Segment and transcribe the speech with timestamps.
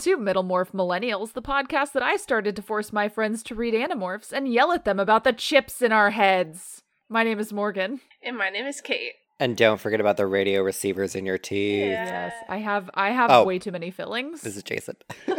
[0.00, 3.74] to Middle Morph Millennials, the podcast that I started to force my friends to read
[3.74, 6.82] Animorphs and yell at them about the chips in our heads.
[7.08, 8.00] My name is Morgan.
[8.22, 9.12] And my name is Kate.
[9.38, 11.80] and don't forget about the radio receivers in your teeth.
[11.90, 12.04] Yeah.
[12.04, 13.44] Yes, I have I have Oh.
[13.44, 14.40] way too many fillings.
[14.42, 14.96] This is Jason.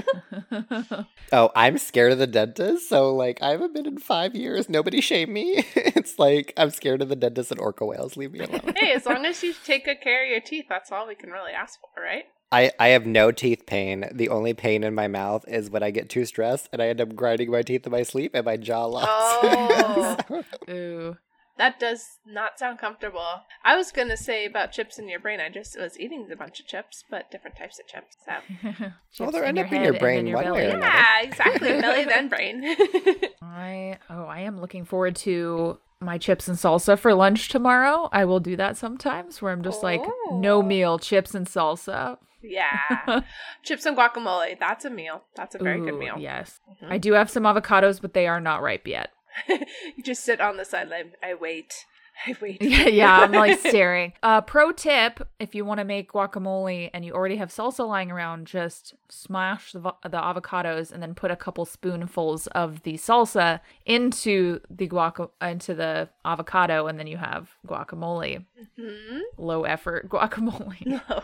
[1.32, 2.88] oh, I'm scared of the dentist.
[2.90, 4.70] So, like, I haven't been in five years.
[4.70, 5.64] Nobody shame me.
[5.76, 8.18] it's like I'm scared of the dentist and orca whales.
[8.18, 8.74] Leave me alone.
[8.78, 11.30] Hey, as long as you take good care of your teeth, that's all we can
[11.32, 12.26] really ask for, right?
[12.52, 14.06] I, I have no teeth pain.
[14.12, 17.00] The only pain in my mouth is when I get too stressed and I end
[17.00, 19.08] up grinding my teeth in my sleep and my jaw locks.
[19.10, 20.18] Oh.
[20.70, 21.18] Ooh.
[21.58, 23.42] That does not sound comfortable.
[23.64, 25.40] I was gonna say about chips in your brain.
[25.40, 28.18] I just was eating a bunch of chips, but different types of chips.
[28.26, 28.34] So
[29.14, 30.66] Chips they'll in end your up in head your and brain your one way belly.
[30.74, 30.86] or another.
[30.88, 31.82] yeah, exactly.
[31.82, 32.64] Belly then brain.
[33.42, 38.10] I oh, I am looking forward to my chips and salsa for lunch tomorrow.
[38.12, 40.64] I will do that sometimes where I'm just like no Oh.
[40.64, 42.18] meal, chips and salsa.
[42.44, 43.22] Yeah,
[43.64, 44.60] chips and guacamole.
[44.60, 45.24] That's a meal.
[45.36, 46.16] That's a very good meal.
[46.18, 46.60] Yes.
[46.84, 46.92] Mhm.
[46.92, 49.12] I do have some avocados, but they are not ripe yet.
[49.48, 51.14] you just sit on the sideline.
[51.24, 51.86] I wait.
[52.28, 52.62] I wait.
[52.62, 54.14] yeah, yeah, I'm like staring.
[54.22, 58.12] Uh, pro tip: if you want to make guacamole and you already have salsa lying
[58.12, 62.94] around, just smash the, vo- the avocados and then put a couple spoonfuls of the
[62.94, 68.46] salsa into the guac into the avocado, and then you have guacamole.
[68.80, 69.20] Hmm?
[69.38, 70.78] Low effort guacamole.
[71.10, 71.24] No.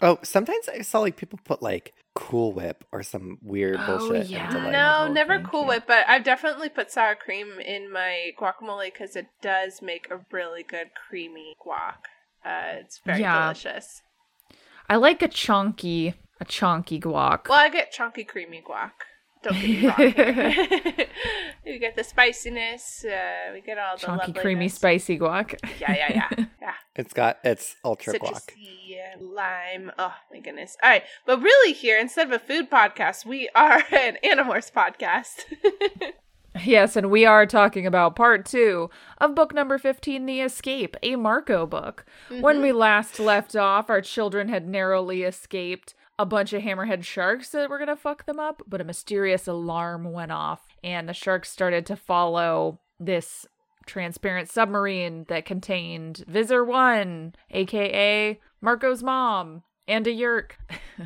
[0.00, 4.26] Oh, sometimes I saw like people put like Cool Whip or some weird Oh, bullshit.
[4.28, 4.50] yeah.
[4.70, 5.66] no, never thank Cool.
[5.66, 10.20] Whip, but I've definitely put sour cream in my guacamole because it does make a
[10.30, 11.96] really good creamy guac.
[12.44, 13.40] Uh, it's very Yeah.
[13.44, 14.02] delicious.
[14.90, 17.48] I like a chunky, a chunky guac.
[17.48, 18.92] Well, I get chunky creamy guac.
[19.42, 19.96] Don't get me wrong.
[19.96, 21.06] here.
[21.64, 23.04] we get the spiciness.
[23.04, 25.58] Uh, we get all the chunky, creamy, spicy guac.
[25.80, 26.74] Yeah, yeah, yeah, yeah.
[26.94, 28.46] It's got it's ultra guac.
[28.46, 29.90] citrusy uh, lime.
[29.98, 30.76] Oh my goodness!
[30.82, 35.44] All right, but really, here instead of a food podcast, we are an Animorphs podcast.
[36.64, 41.16] Yes, and we are talking about part two of book number 15, The Escape, a
[41.16, 42.04] Marco book.
[42.40, 47.48] When we last left off, our children had narrowly escaped a bunch of hammerhead sharks
[47.50, 51.14] that were going to fuck them up, but a mysterious alarm went off, and the
[51.14, 53.46] sharks started to follow this
[53.86, 60.52] transparent submarine that contained Visser 1, aka Marco's mom, and a Yeerk.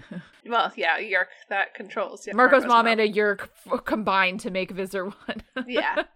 [0.47, 2.27] well, yeah, Yeerk that controls.
[2.27, 5.15] Yeah, Marco's, mom, and a Yeerk f- combined to make Visser 1.
[5.66, 6.03] yeah.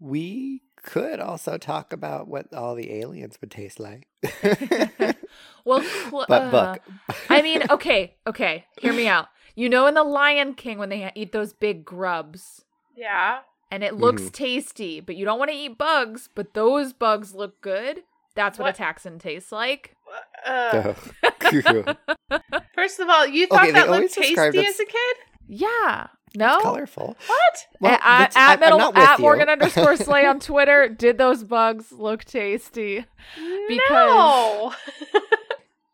[0.00, 4.06] We could also talk about what all the aliens would taste like.
[5.64, 6.76] Well, cl- but uh.
[7.28, 9.26] I mean, okay, okay, hear me out.
[9.54, 12.64] You know, in The Lion King, when they eat those big grubs,
[12.96, 13.40] Yeah.
[13.70, 14.32] and it looks Mhm.
[14.32, 18.02] tasty, but you don't want to eat bugs, but those bugs look good.
[18.34, 18.78] That's what, What?
[18.80, 19.94] a Taxxon tastes like.
[20.46, 20.94] Uh,
[22.74, 25.16] first of all, you thought Okay, that looked tasty as a kid?
[25.48, 26.06] Yeah.
[26.36, 26.60] No.
[26.60, 27.16] colorful.
[27.26, 27.66] What?
[27.80, 29.22] Well, at at, that's- I- at I'm not with at you.
[29.22, 30.88] Morgan underscore Slay on Twitter.
[30.88, 33.04] Did those bugs look tasty?
[33.68, 34.74] Because no.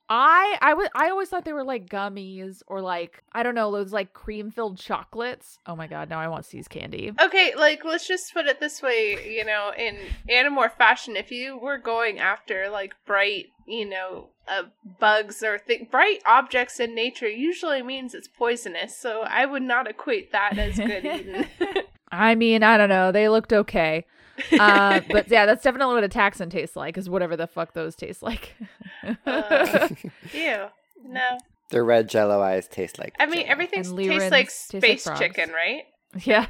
[0.09, 3.72] I I would I always thought they were like gummies or like I don't know
[3.72, 5.59] those like cream filled chocolates.
[5.66, 6.10] Oh my god!
[6.10, 7.12] Now I want See's candy.
[7.20, 9.97] Okay, like let's just put it this way, you know, in
[10.28, 14.64] Animorph fashion, if you were going after like bright, you know, uh,
[15.00, 18.97] bugs or th- bright objects in nature, usually means it's poisonous.
[18.97, 21.47] So I would not equate that as good eating.
[22.12, 23.10] I mean, I don't know.
[23.10, 24.04] They looked okay.
[24.59, 27.95] Uh, but yeah, that's definitely what a Taxxon tastes like, is whatever the fuck those
[27.95, 28.55] taste like.
[29.27, 29.89] Uh,
[30.33, 30.67] Ew.
[31.06, 31.39] No.
[31.71, 33.15] Their red jello eyes taste like.
[33.19, 33.49] I mean, jello.
[33.49, 35.84] everything tastes Lyran's like taste like space chicken, right?
[36.23, 36.47] yeah,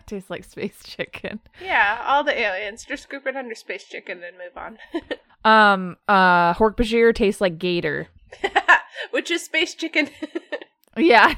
[0.06, 1.40] tastes like space chicken.
[1.62, 2.84] Yeah, all the aliens.
[2.84, 4.78] Just group it under space chicken and move on.
[5.44, 8.08] Um, uh, Hork Bajir tastes like gator.
[9.10, 10.10] Which is space chicken.
[11.00, 11.34] Yeah.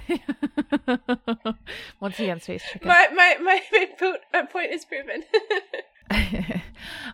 [2.00, 2.88] Once again, space chicken.
[2.88, 5.24] my, my, my, my point, my point is proven.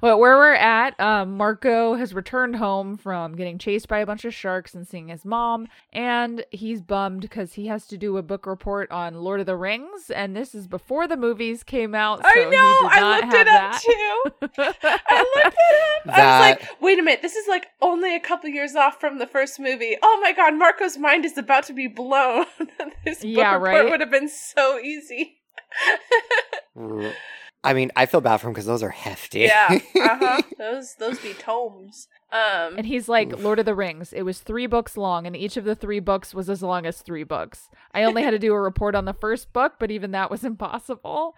[0.02, 4.24] well, where we're at, um, Marco has returned home from getting chased by a bunch
[4.24, 8.22] of sharks and seeing his mom, and he's bummed because he has to do a
[8.22, 12.22] book report on Lord of the Rings, and this is before the movies came out.
[12.22, 12.78] So I he know.
[12.90, 13.82] did I looked it up that.
[13.82, 14.32] too.
[15.08, 16.16] I looked it up.
[16.16, 17.22] I was like, wait a minute.
[17.22, 19.96] This is like only a couple years off from the first movie.
[20.02, 22.46] Oh my god, Marco's mind is about to be blown.
[23.04, 23.90] this book Yeah, report right?
[23.90, 25.36] would have been so easy.
[27.64, 29.40] R- I mean, I feel bad for him because those are hefty.
[29.40, 29.68] Yeah.
[29.96, 30.42] Uh-huh.
[30.58, 32.08] those those be tomes.
[32.32, 33.42] Um And he's like, Oof.
[33.42, 34.12] Lord of the Rings.
[34.12, 37.00] It was three books long, and each of the three books was as long as
[37.02, 37.68] three books.
[37.92, 40.44] I only had to do a report on the first book, but even that was
[40.52, 41.34] impossible.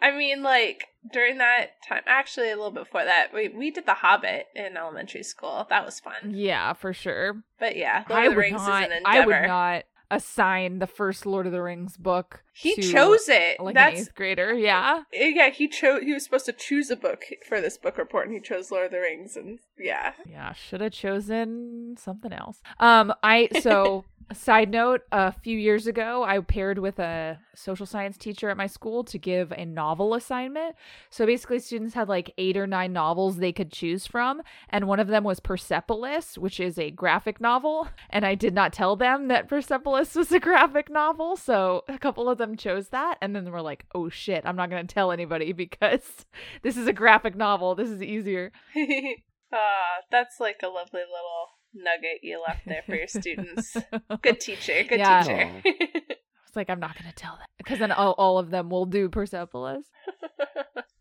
[0.00, 3.86] I mean, like during that time, actually a little bit before that, we we did
[3.86, 5.66] The Hobbit in elementary school.
[5.70, 6.34] That was fun.
[6.34, 7.42] Yeah, for sure.
[7.58, 8.82] But yeah, Lord I of the Rings not.
[8.84, 9.40] is an I endeavor.
[9.40, 12.42] would not assign the first Lord of the Rings book.
[12.52, 13.60] He to, chose it.
[13.60, 14.52] like an That's eighth grader.
[14.54, 15.02] Yeah.
[15.12, 15.50] yeah.
[15.50, 16.02] He chose.
[16.02, 18.86] He was supposed to choose a book for this book report, and he chose Lord
[18.86, 19.36] of the Rings.
[19.36, 22.60] And yeah, Yeah, should have chosen something else.
[22.80, 28.16] Um, I so side note, a few years ago, I paired with a social science
[28.16, 30.76] teacher at my school to give a novel assignment.
[31.10, 35.00] So basically, students had like eight or nine novels they could choose from, and one
[35.00, 37.88] of them was Persepolis, which is a graphic novel.
[38.10, 42.28] And I did not tell them that Persepolis was a graphic novel, so a couple
[42.28, 45.12] of them chose that, and then were like, "Oh shit, I'm not going to tell
[45.12, 46.26] anybody because
[46.62, 47.74] this is a graphic novel.
[47.74, 48.52] This is easier."
[49.50, 53.76] Ah, that's like a lovely little nugget you left there for your students.
[54.22, 54.82] Good teacher.
[54.88, 55.22] Good Yeah.
[55.22, 55.62] teacher.
[56.46, 59.10] It's like I'm not gonna tell them because then all, all of them will do
[59.10, 59.84] Persepolis.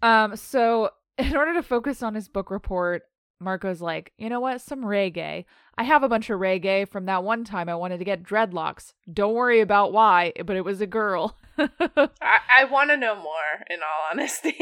[0.01, 3.03] Um, so in order to focus on his book report,
[3.39, 4.59] Marco's like, you know what?
[4.59, 5.45] Some reggae.
[5.77, 8.91] I have a bunch of reggae from that one time I wanted to get dreadlocks.
[9.11, 11.37] Don't worry about why, but it was a girl.
[11.57, 13.63] I, I want to know more.
[13.69, 14.53] In all honesty.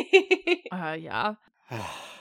[0.72, 1.34] uh, yeah.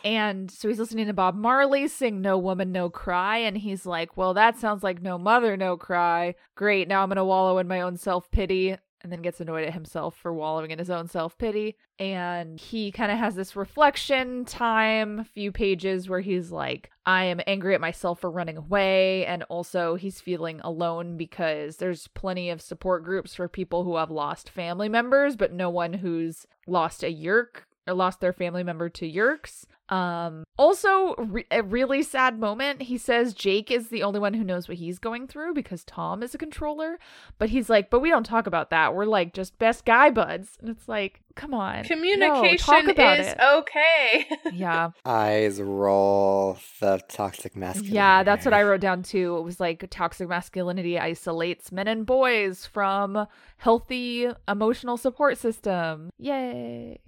[0.04, 3.38] And so he's listening to Bob Marley sing No Woman, No Cry.
[3.38, 6.34] And he's like, Well, that sounds like No Mother, No Cry.
[6.54, 6.88] Great.
[6.88, 8.76] Now I'm going to wallow in my own self pity.
[9.02, 11.76] And then gets annoyed at himself for wallowing in his own self pity.
[11.98, 17.40] And he kind of has this reflection time, few pages where he's like, I am
[17.46, 19.26] angry at myself for running away.
[19.26, 24.10] And also, he's feeling alone because there's plenty of support groups for people who have
[24.10, 29.10] lost family members, but no one who's lost a yeerk lost their family member to
[29.10, 29.66] yeerks.
[29.88, 32.82] Um also re- a really sad moment.
[32.82, 36.22] He says Jake is the only one who knows what he's going through because Tom
[36.22, 36.98] is a controller,
[37.38, 38.94] but he's like, "But we don't talk about that.
[38.94, 41.82] We're like just best guy buds." And it's like, "Come on.
[41.82, 43.38] No, Communication talk about is it.
[43.40, 44.26] okay.
[44.52, 44.90] Yeah.
[45.04, 47.94] Eyes roll the toxic masculinity.
[47.94, 49.36] Yeah, that's what I wrote down too.
[49.38, 53.26] It was like toxic masculinity isolates men and boys from
[53.58, 56.10] healthy emotional support system.
[56.18, 57.00] Yay.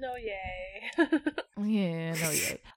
[0.00, 0.62] no, yay.
[1.58, 2.14] Yeah,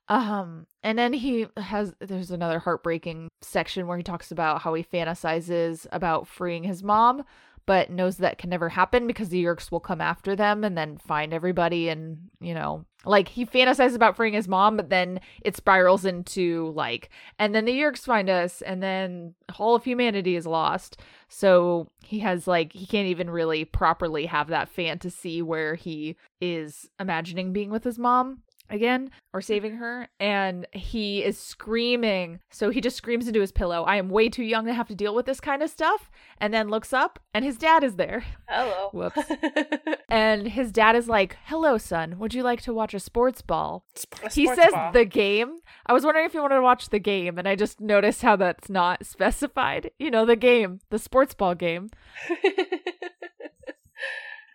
[0.08, 4.84] Um, and then he has there's another heartbreaking section where he talks about how he
[4.84, 7.24] fantasizes about freeing his mom,
[7.66, 10.98] but knows that can never happen because the Yeerks will come after them and then
[10.98, 15.56] find everybody and you know like he fantasizes about freeing his mom, but then it
[15.56, 20.48] spirals into like and then the Yeerks find us and then all of humanity is
[20.48, 21.00] lost.
[21.28, 26.90] So he has like he can't even really properly have that fantasy where he is
[27.00, 32.82] imagining being with his mom again or saving her and he is screaming so he
[32.82, 33.84] just screams into his pillow.
[33.84, 36.10] I am way too young to have to deal with this kind of stuff.
[36.42, 38.26] And then looks up and his dad is there.
[38.48, 38.90] Hello.
[38.94, 39.20] Whoops.
[40.10, 42.18] and his dad is like hello son.
[42.20, 43.84] Would you like to watch a sports ball?
[44.24, 44.92] A he says ball.
[44.92, 45.58] the game.
[45.86, 48.36] I was wondering if you wanted to watch the game and i just noticed how
[48.36, 49.92] that's not specified.
[50.00, 51.90] You know the game the sports ball game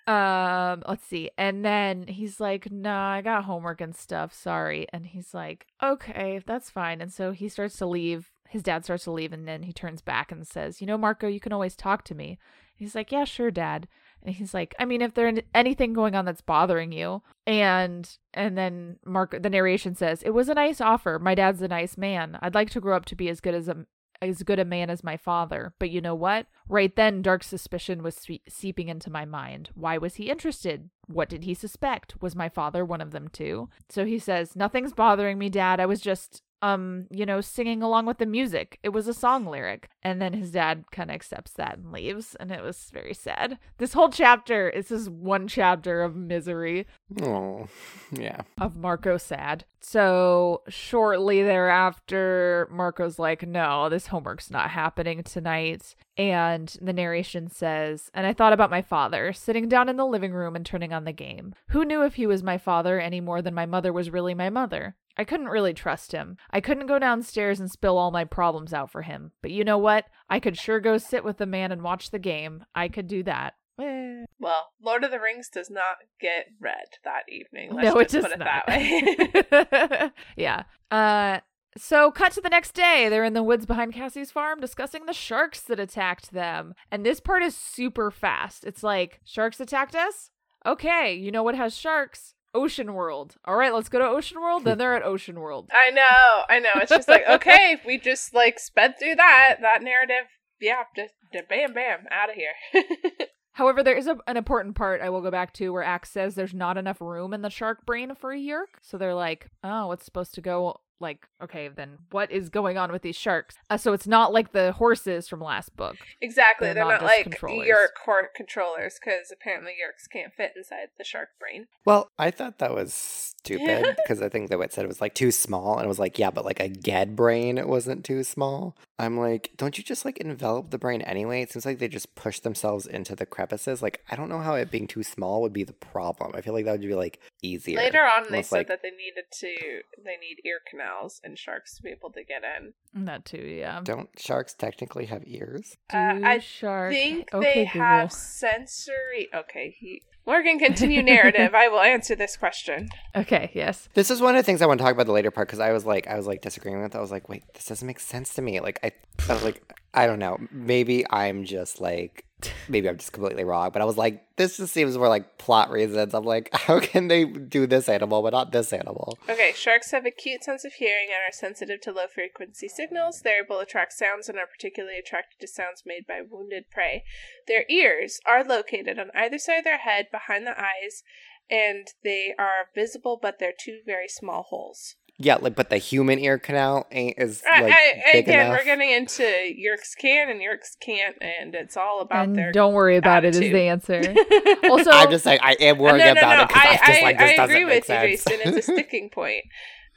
[0.07, 1.31] Um, let's see.
[1.39, 4.35] And then he's like, "Nah, I got homework and stuff.
[4.35, 8.31] Sorry." And he's like, "Okay, that's fine." And so he starts to leave.
[8.49, 11.27] His dad starts to leave, and then he turns back and says, "You know, Marco,
[11.27, 12.39] you can always talk to me."
[12.77, 13.89] He's like, "Yeah, sure, Dad."
[14.23, 18.59] And he's like, "I mean, if there's anything going on that's bothering you," and and
[18.59, 21.19] then Marco, the narration says, "It was a nice offer.
[21.19, 22.39] My dad's a nice man.
[22.43, 23.87] I'd like to grow up to be as good as a
[24.29, 25.75] as good a man as my father.
[25.79, 26.47] But you know what?
[26.69, 29.71] Right then, dark suspicion was seeping into my mind.
[29.75, 30.91] Why was he interested?
[31.07, 32.21] What did he suspect?
[32.23, 33.69] Was my father one of them too?
[33.89, 35.81] So he says, Nothing's bothering me, Dad.
[35.81, 38.79] I was just, um, you know, singing along with the music.
[38.83, 39.89] It was a song lyric.
[40.03, 42.35] And then his dad kind of accepts that and leaves.
[42.41, 43.59] And it was very sad.
[43.79, 46.87] This whole chapter is just one chapter of misery
[47.23, 47.67] Oh,
[48.13, 48.41] yeah.
[48.59, 49.65] of Marco sad.
[49.81, 55.95] So shortly thereafter, Marco's like, no, this homework's not happening tonight.
[56.17, 60.33] And the narration says, and I thought about my father, sitting down in the living
[60.33, 61.55] room and turning on the game.
[61.69, 64.49] Who knew if he was my father any more than my mother was really my
[64.49, 64.97] mother?
[65.17, 66.37] I couldn't really trust him.
[66.51, 69.33] I couldn't go downstairs and spill all my problems out for him.
[69.43, 70.07] But you know what?
[70.29, 72.65] I could sure go sit with the man and watch the game.
[72.75, 73.55] I could do that.
[73.81, 74.25] Eh.
[74.39, 77.75] well, Lord of the Rings does not get read that evening.
[77.75, 78.67] Let's no, it just does put it not.
[78.69, 80.11] that way.
[80.37, 80.63] yeah.
[80.93, 81.41] Uh,
[81.77, 83.09] so cut to the next day.
[83.09, 86.75] They're in the woods behind Cassie's farm discussing the sharks that attacked them.
[86.91, 88.65] And this part is super fast.
[88.65, 90.31] It's like, sharks attacked us?
[90.65, 92.34] Okay, you know what has sharks?
[92.55, 93.37] Ocean World.
[93.45, 94.65] All right, let's go to Ocean World.
[94.65, 95.71] Then they're at Ocean World.
[95.73, 96.71] I know, I know.
[96.77, 100.29] It's just like okay, we just like sped through that that narrative.
[100.61, 102.55] Yeah, just, just bam, bam, out of here.
[103.55, 106.35] However, there is a, an important part I will go back to where Ax says
[106.35, 108.79] there's not enough room in the shark brain for a yeerk.
[108.83, 110.81] So they're like, oh, what's supposed to go?
[111.01, 113.57] Like, okay, then what is going on with these sharks?
[113.69, 115.97] Uh, so it's not like the horses from last book.
[116.21, 117.67] exactly, They're they're, not not, like controllers.
[117.67, 121.67] your court controllers because apparently yeerks can't fit inside the shark brain.
[121.85, 125.15] Well, I thought that was stupid because I think the wit said it was like
[125.15, 128.23] too small, and it was like, yeah, but like a Gedd brain it wasn't too
[128.25, 128.77] small.
[128.99, 131.43] I'm like, don't you just like envelop the brain anyway?
[131.43, 133.83] It seems like they just push themselves into the crevices.
[133.83, 136.33] Like, I don't know how it being too small would be the problem.
[136.35, 137.77] I feel like that would be like easier.
[137.79, 141.77] Later on, they said like- that they needed to, they need ear canals and sharks
[141.77, 142.73] to be able to get in.
[143.05, 143.81] That too, yeah.
[143.83, 145.77] Don't sharks technically have ears?
[145.91, 146.93] Do Uh, I shark.
[146.93, 147.81] think okay, they Google.
[147.81, 149.29] have sensory.
[149.35, 150.03] Okay, he.
[150.27, 151.55] Morgan, continue narrative.
[151.55, 152.89] I will answer this question.
[153.17, 153.89] Okay, yes.
[153.95, 155.61] This is one of the things I want to talk about the later part because
[155.61, 156.93] I was like, I was like disagreeing with.
[156.97, 156.99] it.
[156.99, 158.59] I was like, wait, this doesn't make sense to me.
[158.59, 158.91] Like, I,
[159.29, 159.63] I was like,
[159.95, 160.37] I don't know.
[160.51, 162.25] Maybe I'm just like,
[162.69, 163.71] maybe I'm just completely wrong.
[163.73, 166.15] But I was like, this just seems more like plot reasons.
[166.15, 169.19] I'm like, how can they do this animal but not this animal?
[169.29, 173.21] Okay, sharks have a cute sense of hearing and are sensitive to low frequency signals.
[173.23, 177.05] They're able to track sounds and are particularly attracted to sounds made by wounded prey.
[177.47, 181.03] Their ears are located on either side of their head behind the eyes,
[181.51, 184.97] and they are visible, but they're two very small holes.
[185.17, 188.59] Yeah, like, but the human ear canal ain't is I- like I- big again, enough.
[188.59, 192.51] we're getting into Yeerks can and Yeerks can't, and it's all about and their.
[192.51, 194.01] don't worry about it is the answer.
[194.71, 196.43] also, I'm just like, I am worried no, no, about no.
[196.43, 198.25] it because I, I'm just like, this I doesn't agree make with you, sense.
[198.43, 198.55] Jason.
[198.55, 199.45] It's a sticking point.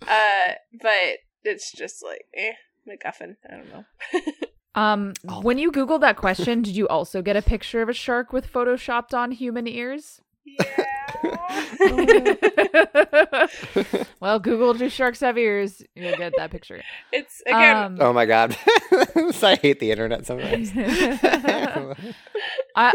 [0.08, 2.52] Uh, but it's just like, eh,
[2.88, 3.38] MacGuffin.
[3.52, 3.82] I don't know.
[4.82, 5.42] um, Oh.
[5.42, 8.52] when you Googled that question, did you also get a picture of a shark with
[8.54, 10.22] photoshopped on human ears?
[10.48, 10.86] Yeah.
[14.20, 15.82] well, Google do sharks have ears?
[15.96, 16.82] You'll get that picture.
[17.12, 17.78] it's again.
[17.78, 18.58] Um, oh my god,
[19.44, 20.72] I hate the internet sometimes.
[20.76, 21.96] I,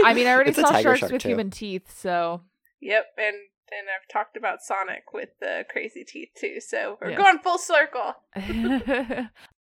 [0.04, 1.28] I mean, I already It's saw sharks shark, with too.
[1.28, 2.42] human teeth, so
[2.80, 6.60] Yep, and and I've talked about Sonic with the crazy teeth too.
[6.60, 7.18] So we're Yes.
[7.18, 8.14] going full circle.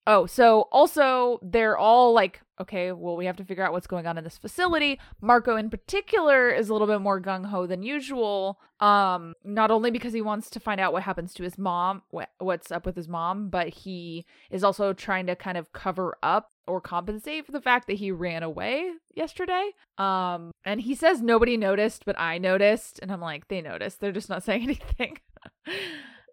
[0.07, 4.07] oh, so also they're all like, okay, well, we have to figure out what's going
[4.07, 4.99] on in this facility.
[5.19, 8.59] Marco, in particular, is a little bit more gung ho than usual.
[8.79, 12.23] Um, not only because he wants to find out what happens to his mom, wh-
[12.39, 16.51] what's up with his mom, but he is also trying to kind of cover up
[16.67, 19.71] or compensate for the fact that he ran away yesterday.
[19.97, 23.99] Um, and he says nobody noticed, but I noticed, and I'm like, they noticed.
[23.99, 25.17] They're just not saying anything.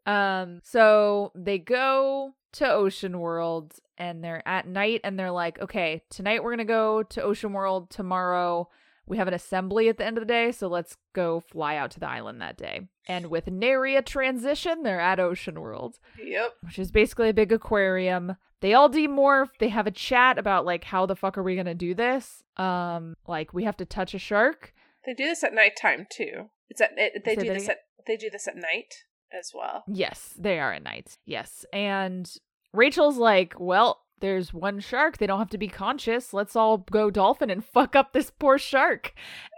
[0.06, 6.02] um, so they go to Ocean World and they're at night and they're like, okay,
[6.10, 7.90] tonight we're gonna go to Ocean World.
[7.90, 8.68] Tomorrow
[9.06, 11.90] we have an assembly at the end of the day, so let's go fly out
[11.92, 12.88] to the island that day.
[13.06, 16.54] And with nary a transition, they're at Ocean World Yep.
[16.62, 18.36] which is basically a big aquarium.
[18.60, 19.50] They all demorph.
[19.60, 22.42] They have a chat about like how the fuck are we gonna do this?
[22.56, 24.74] Um, like we have to touch a shark.
[25.06, 26.50] They do this at nighttime too.
[26.68, 27.76] It's at it, they Say do this again?
[27.98, 29.84] at they do this at night as well.
[29.86, 31.18] Yes, they are at night.
[31.24, 32.30] Yes, and
[32.72, 35.18] Rachel's like, well, there's one shark.
[35.18, 36.32] They don't have to be conscious.
[36.32, 39.12] Let's all go dolphin and fuck up this poor shark.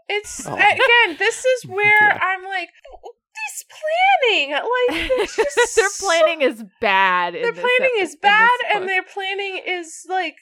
[0.08, 0.54] It's Oh.
[0.54, 1.16] again.
[1.18, 2.18] This is where Yeah.
[2.20, 2.68] I'm like,
[3.02, 3.64] this
[4.28, 7.34] planning, like it's just Their so- planning is bad.
[7.34, 8.88] in Their planning ep- is bad, and book.
[8.88, 10.36] their planning is like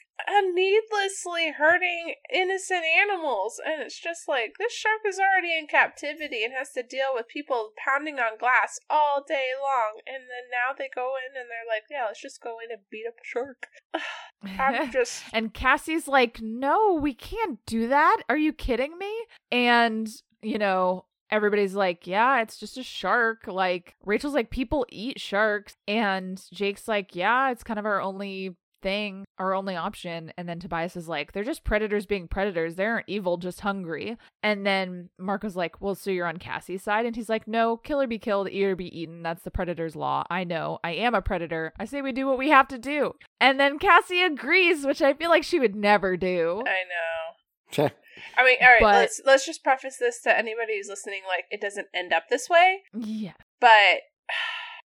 [0.53, 3.59] needlessly hurting innocent animals.
[3.63, 7.27] And it's just like this shark is already in captivity and has to deal with
[7.27, 10.01] people pounding on glass all day long.
[10.05, 12.81] And then now they go in and they're like, yeah, let's just go in and
[12.89, 13.67] beat up a shark.
[14.59, 15.23] I'm just.
[15.33, 18.21] And Cassie's like, no, we can't do that.
[18.29, 19.13] Are you kidding me?
[19.51, 20.09] And,
[20.41, 23.47] you know, everybody's like, yeah, it's just a shark.
[23.47, 25.75] Like, Rachel's like, people eat sharks.
[25.87, 30.31] And Jake's like, yeah, it's kind of our only thing, our only option.
[30.37, 32.75] And then Tobias is like, they're just predators being predators.
[32.75, 34.17] They aren't evil, just hungry.
[34.43, 37.05] And then Marco's like, well, so you're on Cassie's side?
[37.05, 39.23] And he's like, no, kill or be killed, eat or be eaten.
[39.23, 40.23] That's the predator's law.
[40.29, 40.79] I know.
[40.83, 41.73] I am a predator.
[41.79, 43.13] I say we do what we have to do.
[43.39, 46.63] And then Cassie agrees, which I feel like she would never do.
[46.65, 46.83] I
[47.83, 47.89] know.
[48.37, 48.81] I mean, all right.
[48.81, 51.21] But- let's let's just preface this to anybody who's listening.
[51.27, 53.33] Like, it doesn't end up this way, Yeah.
[53.61, 53.99] but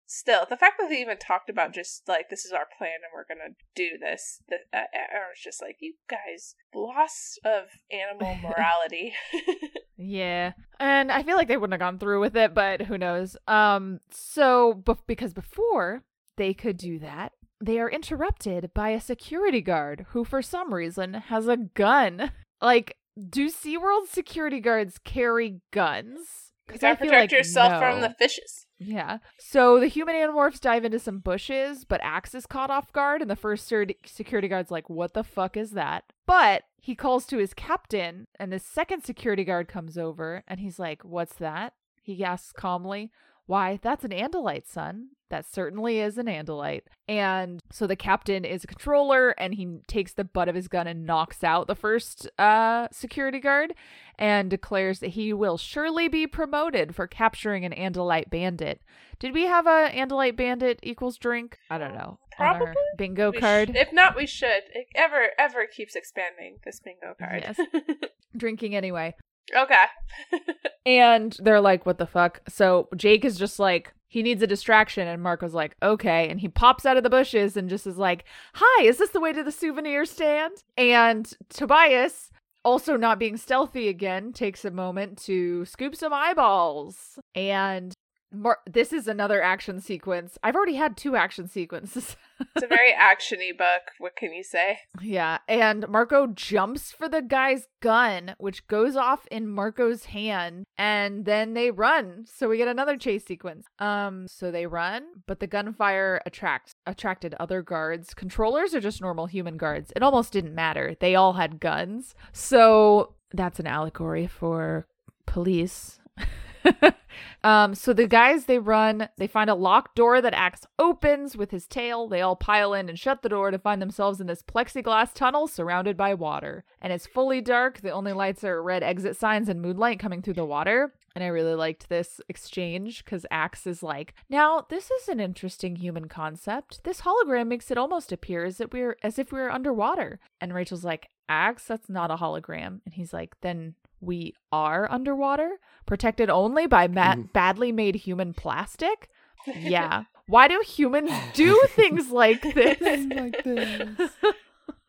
[0.07, 3.13] still, the fact that they even talked about just like this is our plan and
[3.15, 8.37] we're gonna do this, that uh, I was just like, you guys, loss of animal
[8.43, 9.15] morality.
[9.97, 10.55] Yeah.
[10.81, 13.37] And I feel like they wouldn't have gone through with it, but who knows.
[13.47, 16.03] Um so bef- because before
[16.37, 17.31] they could do that,
[17.61, 22.33] they are interrupted by a security guard who for some reason has a gun.
[22.61, 22.97] Like
[23.31, 26.51] do SeaWorld security guards carry guns?
[26.67, 28.64] you 'Cause I gotta feel protect like yourself from the fishes.
[28.79, 29.19] Yeah.
[29.39, 33.31] So the human animorphs dive into some bushes, but Ax is caught off guard, and
[33.31, 36.05] the first security guard's like, What the fuck is that?
[36.27, 40.79] But he calls to his captain, and the second security guard comes over, and he's
[40.79, 41.75] like, What's that?
[42.03, 43.11] He asks calmly.
[43.47, 45.09] Why, that's an Andalite, son.
[45.31, 46.83] That certainly is an Andalite.
[47.09, 50.87] And so the captain is a controller and he takes the butt of his gun
[50.87, 53.75] and knocks out the first uh, security guard
[54.19, 58.81] and declares that he will surely be promoted for capturing an Andalite bandit.
[59.19, 61.59] Did we have a Andalite bandit equals drink?
[61.69, 62.19] I don't know.
[62.37, 62.73] Probably.
[62.97, 63.73] bingo We sh- card.
[63.75, 64.63] if not, we should.
[64.73, 67.45] It ever, ever keeps expanding this bingo card.
[67.47, 67.59] Yes.
[68.37, 69.15] Drinking anyway.
[69.57, 69.85] Okay.
[70.87, 72.43] And they're like, what the fuck?
[72.47, 75.09] So Jake is just like, he needs a distraction.
[75.09, 76.29] And Marco's like, okay.
[76.29, 78.25] And he pops out of the bushes and just is like,
[78.55, 80.63] hi, is this the way to the souvenir stand?
[80.77, 82.31] And Tobias,
[82.65, 87.19] also not being stealthy again, takes a moment to scoop some eyeballs.
[87.35, 87.94] And
[88.35, 90.39] Mar- this is another action sequence.
[90.43, 92.17] I've already had two action sequences.
[92.57, 93.93] It's a very actiony book.
[93.99, 94.81] What can you say?
[95.01, 101.25] Yeah, and Marco jumps for the guy's gun, which goes off in Marco's hand, and
[101.25, 102.27] then they run.
[102.27, 103.67] So we get another chase sequence.
[103.79, 108.15] Um, so they run, but the gunfire attracts attracted other guards.
[108.15, 109.93] Controllers are just normal human guards.
[109.95, 110.97] It almost didn't matter.
[110.99, 112.17] They all had guns.
[112.33, 114.87] So that's an allegory for
[115.27, 116.01] police.
[117.45, 121.51] um, so the guys they run, they find a locked door that Ax opens with
[121.51, 122.09] his tail.
[122.09, 125.47] They all pile in and shut the door to find themselves in this plexiglass tunnel
[125.47, 126.65] surrounded by water.
[126.81, 127.81] And it's fully dark.
[127.81, 130.95] The only lights are red exit signs and moonlight coming through the water.
[131.15, 135.77] And I really liked this exchange because Ax is like, now this is an interesting
[135.77, 136.83] human concept.
[136.83, 140.19] This hologram makes it almost appear as if we're as if we're underwater.
[140.41, 142.81] And Rachel's like, Ax, that's not a hologram.
[142.85, 147.23] And he's like, then we are underwater, protected only by ma- mm-hmm.
[147.33, 149.09] badly made human plastic.
[149.47, 150.05] Yeah.
[150.27, 152.81] Why do humans do things like this?
[152.81, 154.11] like this.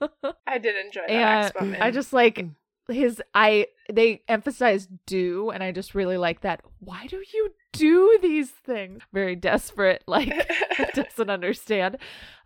[0.47, 1.83] I did enjoy that and Ax moment.
[1.83, 2.53] I just like mm.
[2.93, 6.61] his I they emphasize do and I just really like that.
[6.79, 9.01] Why do you do these things?
[9.13, 10.47] Very desperate, like
[10.93, 11.97] doesn't understand.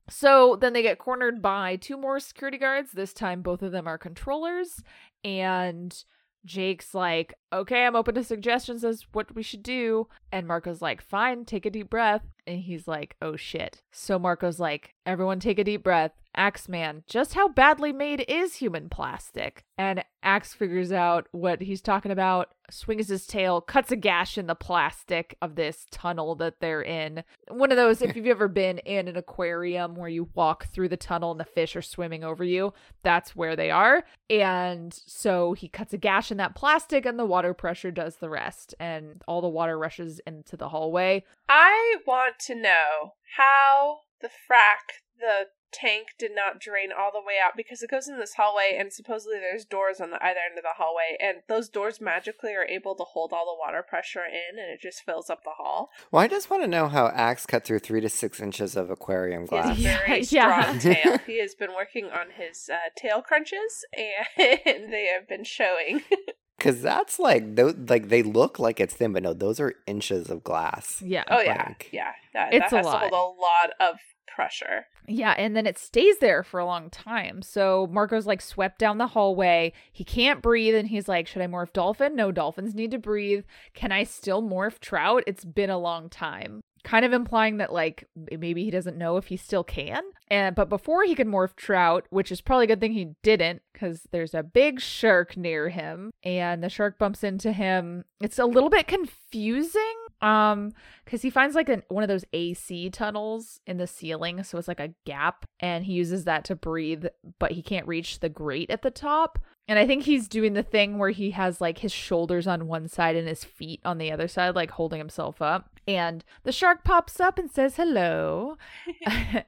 [0.10, 2.92] So then they get cornered by two more security guards.
[2.92, 4.82] This time both of them are controllers
[5.24, 5.96] and
[6.46, 11.02] Jake's like, "Okay, I'm open to suggestions as what we should do." And Marco's like,
[11.02, 15.60] "Fine, take a deep breath." And he's like, "Oh shit." So Marco's like, "Everyone take
[15.60, 19.66] a deep breath." Axeman, just how badly made is human plastic?
[19.78, 24.48] And Ax figures out what he's talking about, swings his tail, cuts a gash in
[24.48, 27.26] the plastic of this tunnel that they're in.
[27.50, 30.96] One of those, if you've ever been in an aquarium where you walk through the
[30.96, 32.74] tunnel and the fish are swimming over you,
[33.04, 34.06] that's where they are.
[34.30, 38.30] And so he cuts a gash in that plastic, and the water pressure does the
[38.30, 38.74] rest.
[38.80, 41.26] And all the water rushes into the hallway.
[41.50, 47.36] I want to know how the frack the tank did not drain all the way
[47.44, 50.58] out because it goes in this hallway and supposedly there's doors on the either end
[50.58, 54.24] of the hallway and those doors magically are able to hold all the water pressure
[54.26, 55.90] in and it just fills up the hall.
[56.12, 58.90] Well, I just want to know how Ax cut through three to six inches of
[58.90, 59.78] aquarium He has glass.
[59.78, 60.62] a very Yeah.
[60.62, 61.18] strong tail.
[61.26, 66.02] He has been working on his uh, tail crunches and they have been showing.
[66.58, 70.30] Because that's like, those, like they look like it's thin, but no, those are inches
[70.30, 71.02] of glass.
[71.02, 71.24] Yeah.
[71.30, 72.12] Oh yeah, Like- yeah.
[72.34, 73.00] That, It's that a lot.
[73.10, 73.96] to hold a lot of
[74.36, 74.88] pressure.
[75.08, 77.42] Yeah, and then it stays there for a long time.
[77.42, 79.74] So Marco's like swept down the hallway.
[79.92, 82.16] He can't breathe, and he's like, Should I morph dolphin?
[82.16, 83.46] No, dolphins need to breathe.
[83.74, 85.24] Can I still morph trout?
[85.28, 86.62] It's been a long time.
[86.84, 90.02] Kind of implying that like maybe he doesn't know if he still can.
[90.30, 93.62] And but before he could morph trout, which is probably a good thing he didn't,
[93.74, 98.06] because there's a big shark near him, and the shark bumps into him.
[98.22, 99.96] It's a little bit confusing.
[100.22, 100.74] Um,
[101.06, 104.68] because he finds like an, one of those AC tunnels in the ceiling, so it's
[104.68, 107.06] like a gap, and he uses that to breathe,
[107.40, 109.40] but he can't reach the grate at the top.
[109.68, 112.88] And I think he's doing the thing where he has like his shoulders on one
[112.88, 115.70] side and his feet on the other side, like holding himself up.
[115.88, 118.58] And the shark pops up and says hello.
[119.06, 119.44] Th-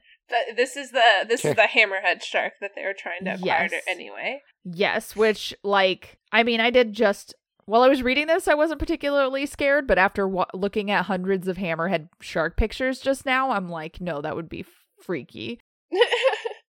[0.56, 3.84] This is the this is the hammerhead shark that they were trying to acquire Yes.
[3.88, 4.42] anyway.
[4.64, 7.34] Yes, which like I mean, I did just
[7.66, 11.48] while I was reading this, I wasn't particularly scared, but after wa looking at hundreds
[11.48, 14.66] of hammerhead shark pictures just now, I'm like, no, that would be
[15.02, 15.60] freaky.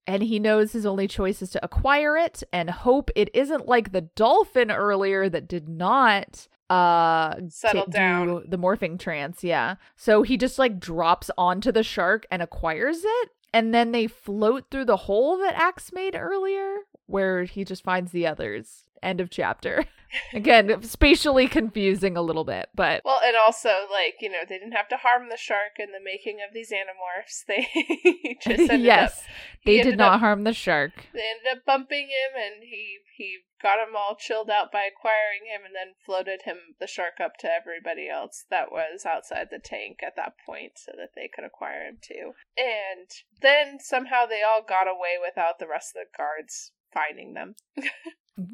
[0.07, 3.92] And he knows his only choice is to acquire it and hope it isn't like
[3.92, 8.27] the dolphin earlier that did not uh Settle t- down.
[8.27, 13.01] do the morphing trance yeah so he just like drops onto the shark and acquires
[13.05, 17.83] it and then they float through the hole that Ax made earlier where he just
[17.83, 18.85] finds the others.
[19.03, 19.85] End of chapter.
[20.33, 24.73] Again, spatially confusing a little bit, but Well, and also, like, you know, they didn't
[24.73, 27.45] have to harm the shark in the making of these animorphs.
[27.47, 29.23] They just ended up yes,
[29.61, 30.93] he they did not up- harm the shark.
[31.13, 35.45] they ended up bumping him and he he got him all chilled out by acquiring
[35.45, 39.59] him and then floated him the shark up to everybody else that was outside the
[39.59, 43.11] tank at that point so that they could acquire him too and
[43.43, 47.57] then somehow they all got away without the rest of the guards finding them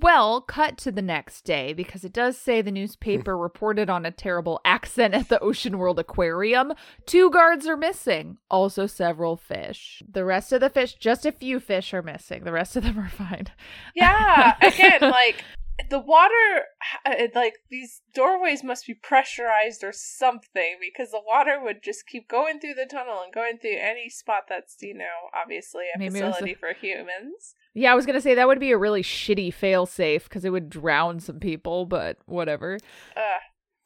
[0.00, 4.10] Well, cut to the next day because it does say the newspaper reported on a
[4.10, 6.72] terrible accident at the Ocean World Aquarium.
[7.04, 10.02] Two guards are missing, also several fish.
[10.10, 12.44] The rest of the fish, just a few fish are missing.
[12.44, 13.48] The rest of them are fine.
[13.94, 15.44] yeah again like
[15.90, 16.62] the water
[17.04, 22.28] uh, like these doorways must be pressurized or something because the water would just keep
[22.28, 26.20] going through the tunnel and going through any spot that's you know obviously a Maybe
[26.20, 28.70] it was a- facility for humans Yeah, I was going to say that would be
[28.70, 32.78] a really shitty failsafe because it would drown some people, but whatever.
[33.16, 33.20] uh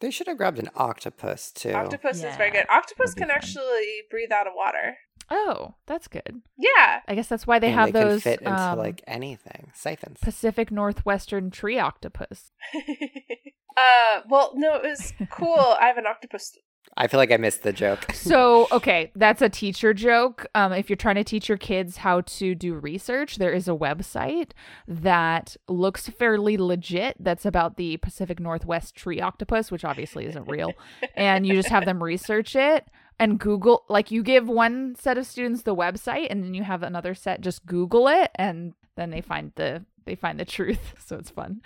[0.00, 1.72] They should have grabbed an octopus too.
[1.72, 3.36] octopus is very good octopus can fun.
[3.36, 4.98] actually breathe out of water
[5.30, 6.40] Oh, that's good.
[6.56, 9.02] yeah I guess that's why they and have they those can fit into um, like
[9.06, 9.70] anything.
[9.74, 10.18] Siphons.
[10.22, 12.52] Pacific Northwestern tree octopus.
[13.76, 16.56] uh well no it was cool i have an octopus
[16.98, 18.04] I feel like I missed the joke.
[18.28, 20.44] So, okay, that's a teacher joke.
[20.54, 23.72] Um, if you're trying to teach your kids how to do research, there is a
[23.72, 24.50] website
[24.86, 30.74] that looks fairly legit that's about the Pacific Northwest tree octopus, which obviously isn't real.
[31.16, 35.26] and you just have them research it and Google, like, you give one set of
[35.26, 39.20] students the website and then you have another set just Google it and then they
[39.20, 39.84] find the.
[40.04, 41.60] They find the truth, so it's fun.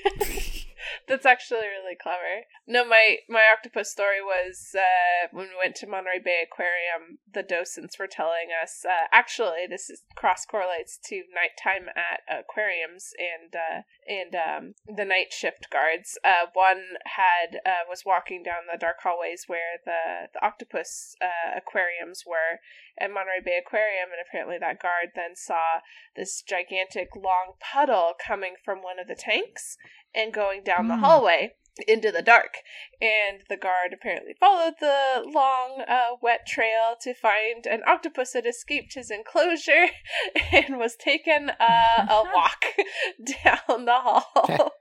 [1.08, 2.46] That's actually really clever.
[2.66, 7.18] No, my my octopus story was uh, when we went to Monterey Bay Aquarium.
[7.32, 13.12] The docents were telling us uh, actually this is cross correlates to nighttime at aquariums
[13.18, 16.18] and uh, and um, the night shift guards.
[16.24, 21.56] Uh, one had uh, was walking down the dark hallways where the the octopus uh,
[21.56, 22.60] aquariums were
[22.98, 25.84] at Monterey Bay Aquarium, and apparently that guard then saw
[26.16, 29.76] this gigantic long puddle coming from one of the tanks
[30.16, 31.00] and going down the Mm.
[31.00, 31.52] hallway
[31.86, 32.54] into the dark.
[33.02, 38.46] And the guard apparently followed the long, uh, wet trail to find an octopus had
[38.46, 39.88] escaped his enclosure
[40.52, 42.64] and was taken uh, a walk
[43.44, 44.72] down the hall.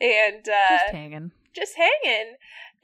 [0.00, 1.30] and uh, Just hanging.
[1.54, 2.34] just hanging.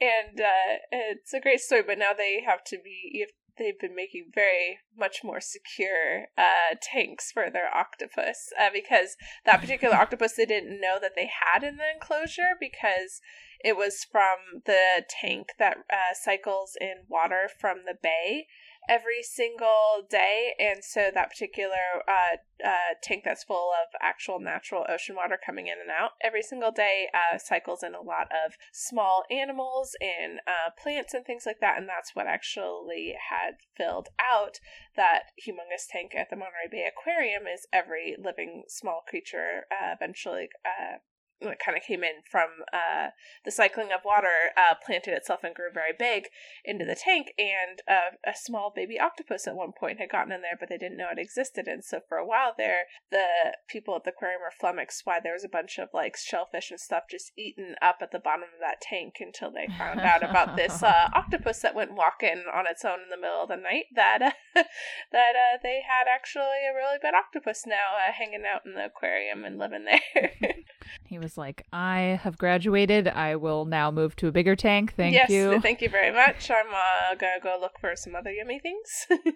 [0.01, 3.11] And uh, it's a great story, but now they have to be.
[3.13, 8.69] You have, they've been making very much more secure uh, tanks for their octopus uh,
[8.71, 13.21] because that particular octopus they didn't know that they had in the enclosure because
[13.63, 18.47] it was from the tank that uh, cycles in water from the bay
[18.89, 20.53] every single day.
[20.59, 25.67] And so that particular uh, uh, tank that's full of actual natural ocean water coming
[25.67, 30.39] in and out every single day uh, cycles in a lot of small animals and
[30.47, 31.77] uh, plants and things like that.
[31.77, 34.59] And that's what actually had filled out
[34.95, 40.49] that humongous tank at the monterey bay aquarium is every living small creature uh, eventually
[40.65, 40.97] uh,
[41.41, 43.09] that kind of came in from uh,
[43.45, 46.27] the cycling of water uh, planted itself and grew very big
[46.63, 50.41] into the tank and uh, a small baby octopus at one point had gotten in
[50.41, 53.95] there but they didn't know it existed and so for a while there the people
[53.95, 57.03] at the aquarium were flummoxed why there was a bunch of like shellfish and stuff
[57.09, 60.83] just eaten up at the bottom of that tank until they found out about this
[60.83, 64.21] uh, octopus that went walking on its own in the middle of the night that
[64.21, 64.31] uh,
[65.11, 68.85] that uh, they had actually a really big octopus now uh, hanging out in the
[68.85, 70.01] aquarium and living there
[71.11, 73.05] He was like, I have graduated.
[73.05, 74.93] I will now move to a bigger tank.
[74.95, 75.59] Thank yes, you.
[75.59, 76.49] Thank you very much.
[76.49, 79.07] I'm uh, gonna go look for some other yummy things.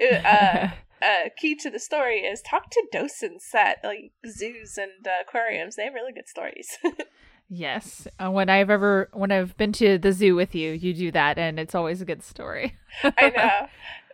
[0.00, 0.68] Uh,
[1.02, 5.74] uh, key to the story is talk to docents at like zoos and uh, aquariums.
[5.74, 6.78] They have really good stories.
[7.48, 8.06] yes.
[8.20, 11.38] Uh, when I've ever, when I've been to the zoo with you, you do that,
[11.38, 12.76] and it's always a good story.
[13.02, 13.66] I know.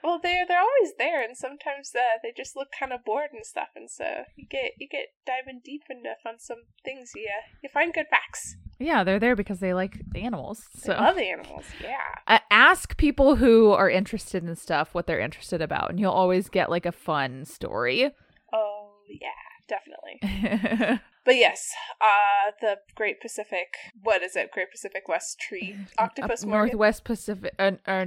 [0.05, 3.45] Well, they're they're always there, and sometimes uh, they just look kind of bored and
[3.45, 4.05] stuff, and so
[4.37, 7.13] you get you get diving deep enough on some things.
[7.17, 8.57] You uh, you find good facts.
[8.79, 10.65] Yeah, they're there because they like the animals.
[10.75, 11.65] They So love the animals.
[11.83, 11.97] Yeah.
[12.27, 16.49] uh, ask people who are interested in stuff what they're interested about, and you'll always
[16.51, 18.11] get like a fun story.
[18.53, 19.29] Oh yeah,
[19.69, 21.01] definitely.
[21.25, 23.69] But yes, uh, the Great Pacific.
[24.03, 24.51] What is it?
[24.53, 26.73] Great Pacific West Tree Octopus Morgan?
[26.73, 28.05] Northwest Pacific, uh, uh,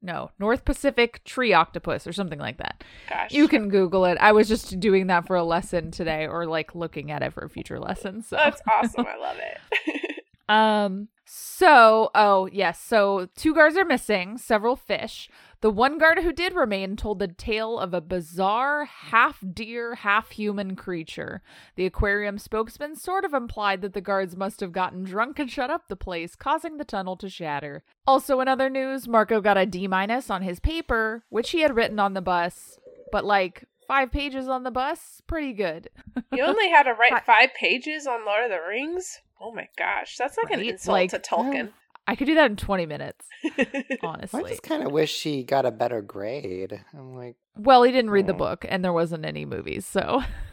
[0.00, 2.84] no, North Pacific tree octopus or something like that.
[3.08, 4.16] Gosh, You can Google it.
[4.20, 7.44] I was just doing that for a lesson today, or like looking at it for
[7.44, 8.22] a future lesson.
[8.22, 9.06] So That's awesome.
[9.08, 10.14] I love it.
[10.50, 12.80] Um, So, oh, yes.
[12.80, 15.28] So, two guards are missing, several fish.
[15.60, 20.30] The one guard who did remain told the tale of a bizarre half deer, half
[20.30, 21.42] human creature.
[21.76, 25.68] The aquarium spokesman sort of implied that the guards must have gotten drunk and shut
[25.68, 27.82] up the place, causing the tunnel to shatter.
[28.06, 31.76] Also, in other news, Marco got a D minus on his paper, which he had
[31.76, 32.78] written on the bus,
[33.12, 35.88] but like five pages on the bus, pretty good.
[36.32, 39.18] You only had to write five pages on Lord of the Rings?
[39.40, 41.70] Oh my gosh, that's like an insult Like, to Tolkien.
[42.06, 43.26] I could do that in 20 minutes,
[44.02, 44.44] honestly.
[44.44, 46.80] I just kind of wish she got a better grade.
[46.94, 50.22] I'm like, Well, he didn't read the book, and there wasn't any movies, so.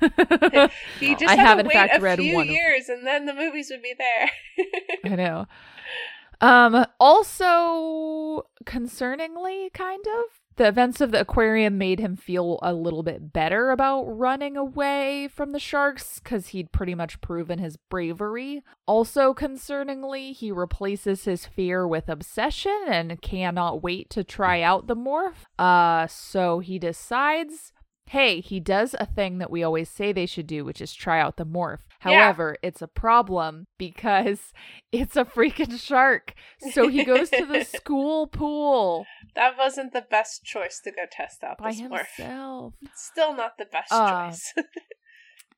[1.00, 2.90] he just I had have, to in wait fact, a read few one of- years,
[2.90, 4.30] and then the movies would be there.
[5.12, 5.46] I know.
[6.42, 10.24] Um, also, concerningly, kind of,
[10.58, 15.28] the events of the aquarium made him feel a little bit better about running away
[15.28, 18.64] from the sharks because he'd pretty much proven his bravery.
[18.86, 24.96] Also, concerningly, he replaces his fear with obsession and cannot wait to try out the
[24.96, 25.46] morph.
[25.60, 27.74] Uh, so he decides.
[28.08, 31.20] Hey, he does a thing that we always say they should do, which is try
[31.20, 31.80] out the morph.
[32.06, 32.12] Yeah.
[32.12, 34.54] However, it's a problem because
[34.92, 36.34] it's a freaking shark.
[36.72, 41.44] So he goes to the school pool that wasn't the best choice to go test
[41.44, 42.06] out by this morph.
[42.16, 42.74] himself.
[42.96, 44.54] Still not the best Uh, choice.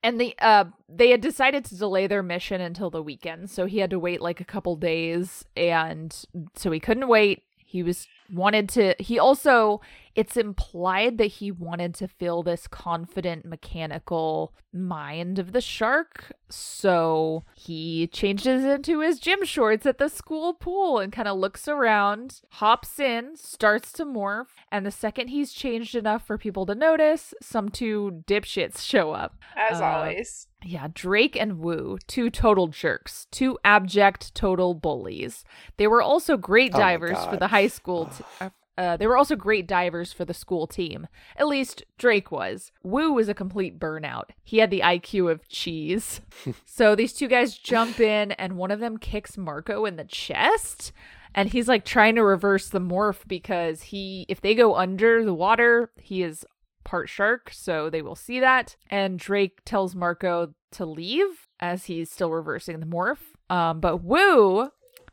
[0.04, 3.80] And the uh they had decided to delay their mission until the weekend, so he
[3.80, 6.16] had to wait like a couple days and
[6.56, 7.42] so he couldn't wait.
[7.58, 9.82] He was wanted to he also
[10.18, 16.32] it's implied that he wanted to feel this confident mechanical mind of the shark.
[16.50, 21.68] So he changes into his gym shorts at the school pool and kind of looks
[21.68, 26.74] around, hops in, starts to morph, and the second he's changed enough for people to
[26.74, 29.38] notice, some two dipshits show up.
[29.56, 30.48] As uh, always.
[30.68, 35.46] Yeah, Drake and Wu, two total jerks, two abject total bullies.
[35.78, 38.08] They were also great Oh divers for the high school.
[38.08, 41.08] T- uh, uh, they were also great divers for the school team.
[41.38, 42.74] At least Drake was.
[42.84, 44.32] Wu was a complete burnout.
[44.44, 46.20] He had the IQ of cheese.
[46.66, 50.92] so these two guys jump in, and one of them kicks Marco in the chest.
[51.34, 55.34] And he's like trying to reverse the morph because he, if they go under the
[55.34, 56.46] water, he is
[56.88, 58.76] part shark, so they will see that.
[58.90, 63.36] And Drake tells Marco to leave as he's still reversing the morph.
[63.50, 64.72] Um, but Wu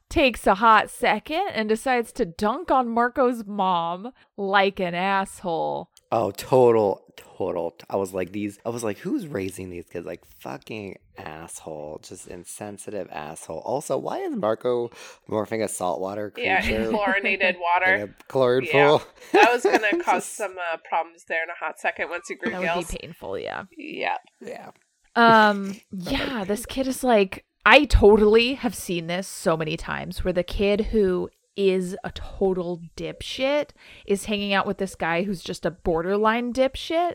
[0.08, 5.90] takes a hot second and decides to dunk on Marco's mom like an asshole.
[6.14, 7.74] Oh, total, total.
[7.90, 10.06] I was like, these, I was like, who's raising these kids?
[10.06, 12.00] Like, fucking asshole.
[12.02, 13.58] Just insensitive asshole.
[13.64, 14.90] Also, why is Marco
[15.28, 16.82] morphing a saltwater Yeah, creature?
[16.84, 18.04] in chlorinated in water.
[18.04, 18.88] a chlorine Yeah.
[18.88, 19.02] pool?
[19.32, 22.36] That was going to cause some uh, problems there in a hot second once you
[22.36, 22.86] grew That gills.
[22.86, 23.64] would be painful, yeah.
[23.76, 24.16] Yeah.
[24.40, 24.70] Yeah.
[25.16, 30.32] Um, yeah, this kid is like, I totally have seen this so many times where
[30.32, 33.70] the kid who is a total dipshit
[34.06, 37.14] is hanging out with this guy who's just a borderline dipshit.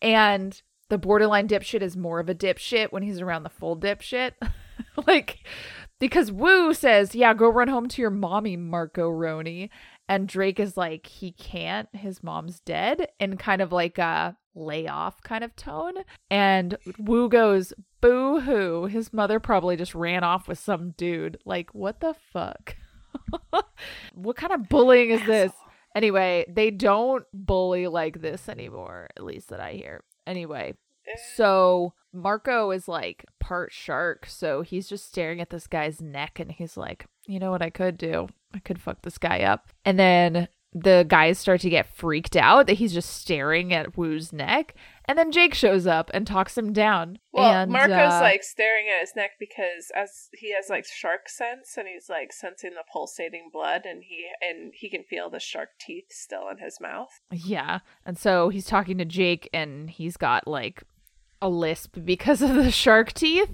[0.00, 4.32] And the borderline dipshit is more of a dipshit when he's around the full dipshit.
[5.06, 5.44] like,
[5.98, 9.70] because Wu says, Yeah, go run home to your mommy, Marco Roni.
[10.08, 11.88] And Drake is like, He can't.
[11.94, 13.08] His mom's dead.
[13.18, 15.94] In kind of like a layoff kind of tone.
[16.30, 18.84] And Wu goes, Boo hoo.
[18.84, 21.38] His mother probably just ran off with some dude.
[21.44, 22.76] Like, what the fuck?
[24.14, 25.52] what kind of bullying is this?
[25.94, 30.02] Anyway, they don't bully like this anymore, at least that I hear.
[30.26, 30.74] Anyway,
[31.06, 31.16] eh.
[31.36, 36.50] so Marco is like part shark, so he's just staring at this guy's neck and
[36.50, 38.28] he's like, you know what I could do?
[38.52, 39.68] I could fuck this guy up.
[39.84, 44.32] And then the guys start to get freaked out that he's just staring at Wu's
[44.32, 44.74] neck.
[45.06, 47.18] And then Jake shows up and talks him down.
[47.32, 51.28] Well, and, Marco's uh, like staring at his neck because as he has like shark
[51.28, 55.38] sense and he's like sensing the pulsating blood and he and he can feel the
[55.38, 57.20] shark teeth still in his mouth.
[57.30, 57.80] Yeah.
[58.04, 60.82] And so he's talking to Jake and he's got like
[61.40, 63.50] a lisp because of the shark teeth.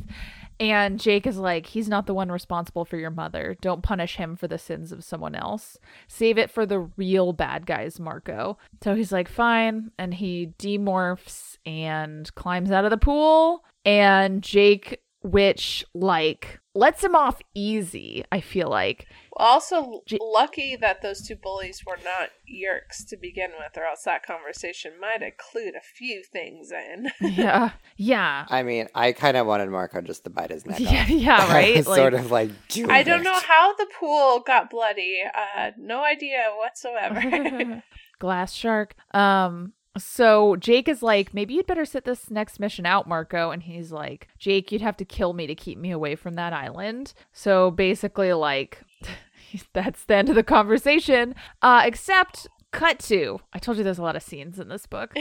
[0.60, 3.56] And Jake is like, he's not the one responsible for your mother.
[3.62, 5.78] Don't punish him for the sins of someone else.
[6.06, 8.58] Save it for the real bad guys, Marco.
[8.84, 9.90] So he's like, fine.
[9.98, 13.64] And he demorphs and climbs out of the pool.
[13.86, 19.06] And Jake, which like lets him off easy, I feel like.
[19.36, 24.02] Also J- lucky that those two bullies were not yeerks to begin with, or else
[24.04, 27.10] that conversation might have clued a few things in.
[27.20, 27.70] Yeah.
[27.96, 28.46] Yeah.
[28.48, 31.10] I mean, I kind of wanted Marco just to bite his neck Yeah, off.
[31.10, 31.76] yeah, right?
[31.76, 35.18] was Like- sort of like, do I don't know how the pool got bloody.
[35.34, 37.82] Uh, no idea whatsoever.
[38.18, 43.08] glass shark um So Jake is like, maybe you'd better sit this next mission out,
[43.08, 43.50] Marco.
[43.50, 46.52] And he's like, Jake, you'd have to kill me to keep me away from that
[46.52, 47.12] island.
[47.32, 48.82] So basically, like,
[49.72, 51.34] that's the end of the conversation.
[51.60, 55.14] Uh, except, cut to, I told you there's a lot of scenes in this book.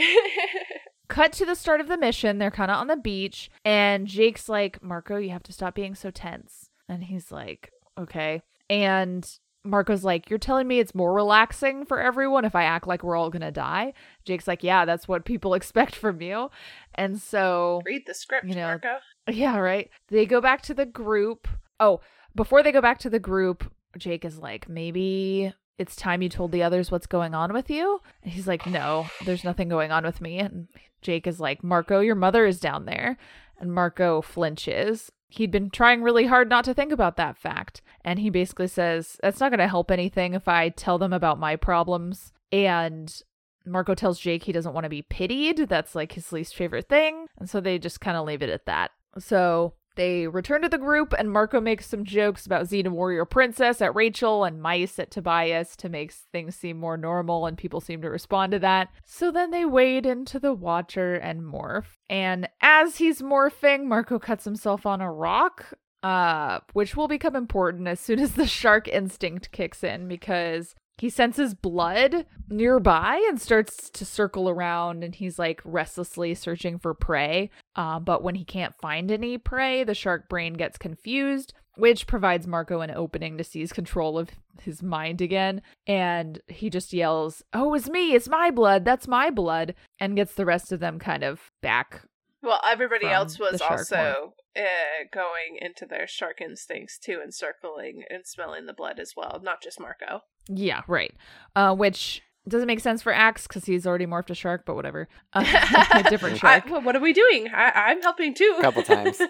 [1.08, 2.38] cut to the start of the mission.
[2.38, 3.50] They're kind of on the beach.
[3.64, 6.70] And Jake's like, Marco, you have to stop being so tense.
[6.88, 8.42] And he's like, okay.
[8.68, 9.28] And
[9.64, 13.16] Marco's like, You're telling me it's more relaxing for everyone if I act like we're
[13.16, 13.92] all gonna die?
[14.24, 16.50] Jake's like, Yeah, that's what people expect from you.
[16.94, 18.96] And so, Read the script, You know, Marco.
[19.30, 19.90] yeah, right.
[20.08, 21.48] They go back to the group.
[21.78, 22.00] Oh,
[22.34, 26.52] before they go back to the group, Jake is like, Maybe it's time you told
[26.52, 28.00] the others what's going on with you.
[28.22, 30.38] And he's like, No, there's nothing going on with me.
[30.38, 30.68] And
[31.02, 33.16] Jake is like, Marco, your mother is down there.
[33.58, 35.12] And Marco flinches.
[35.30, 37.82] He'd been trying really hard not to think about that fact.
[38.04, 41.38] And he basically says, That's not going to help anything if I tell them about
[41.38, 42.32] my problems.
[42.52, 43.22] And
[43.64, 45.68] Marco tells Jake he doesn't want to be pitied.
[45.68, 47.26] That's like his least favorite thing.
[47.38, 48.90] And so they just kind of leave it at that.
[49.18, 53.80] So they return to the group, and Marco makes some jokes about Xena Warrior Princess
[53.80, 58.00] at Rachel and Mice at Tobias to make things seem more normal, and people seem
[58.02, 58.88] to respond to that.
[59.04, 61.96] So then they wade into the Watcher and morph.
[62.08, 65.74] And as he's morphing, Marco cuts himself on a rock.
[66.02, 71.08] Uh, which will become important as soon as the shark instinct kicks in because he
[71.08, 77.48] senses blood nearby and starts to circle around and he's like restlessly searching for prey.
[77.74, 82.46] Uh, but when he can't find any prey the shark brain gets confused which provides
[82.46, 84.28] marco an opening to seize control of
[84.60, 85.62] his mind again.
[85.86, 90.34] And he just yells oh it's me it's my blood that's my blood and gets
[90.34, 92.02] the rest of them kind of back
[92.42, 98.26] Well, everybody else was also uh, going into their shark instincts too and circling and
[98.26, 100.20] smelling the blood as well, not just Marco.
[100.48, 101.14] yeah right
[101.56, 105.08] uh, which doesn't make sense for Ax because he's already morphed a shark but whatever
[105.34, 107.48] uh, a different shark I, what are we doing?
[107.54, 108.56] I, I'm helping too.
[108.58, 109.20] A couple times.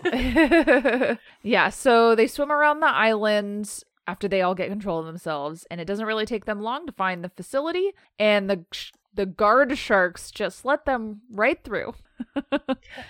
[1.43, 5.81] yeah, so they swim around the island after they all get control of themselves, and
[5.81, 7.91] it doesn't really take them long to find the facility.
[8.19, 11.95] And the sh- the guard sharks just let them right through.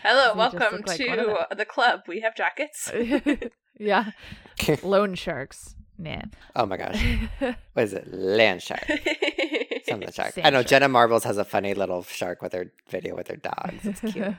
[0.02, 2.02] Hello, welcome like to the club.
[2.06, 2.90] We have jackets.
[3.78, 4.12] yeah,
[4.82, 5.74] Loan sharks.
[5.98, 6.22] Nah.
[6.56, 7.02] oh my gosh.
[7.74, 8.10] What is it?
[8.12, 8.86] Land shark.
[9.86, 10.32] Something shark.
[10.32, 10.66] Sand I know shark.
[10.66, 13.84] Jenna Marbles has a funny little shark with her video with her dogs.
[13.84, 14.34] It's cute.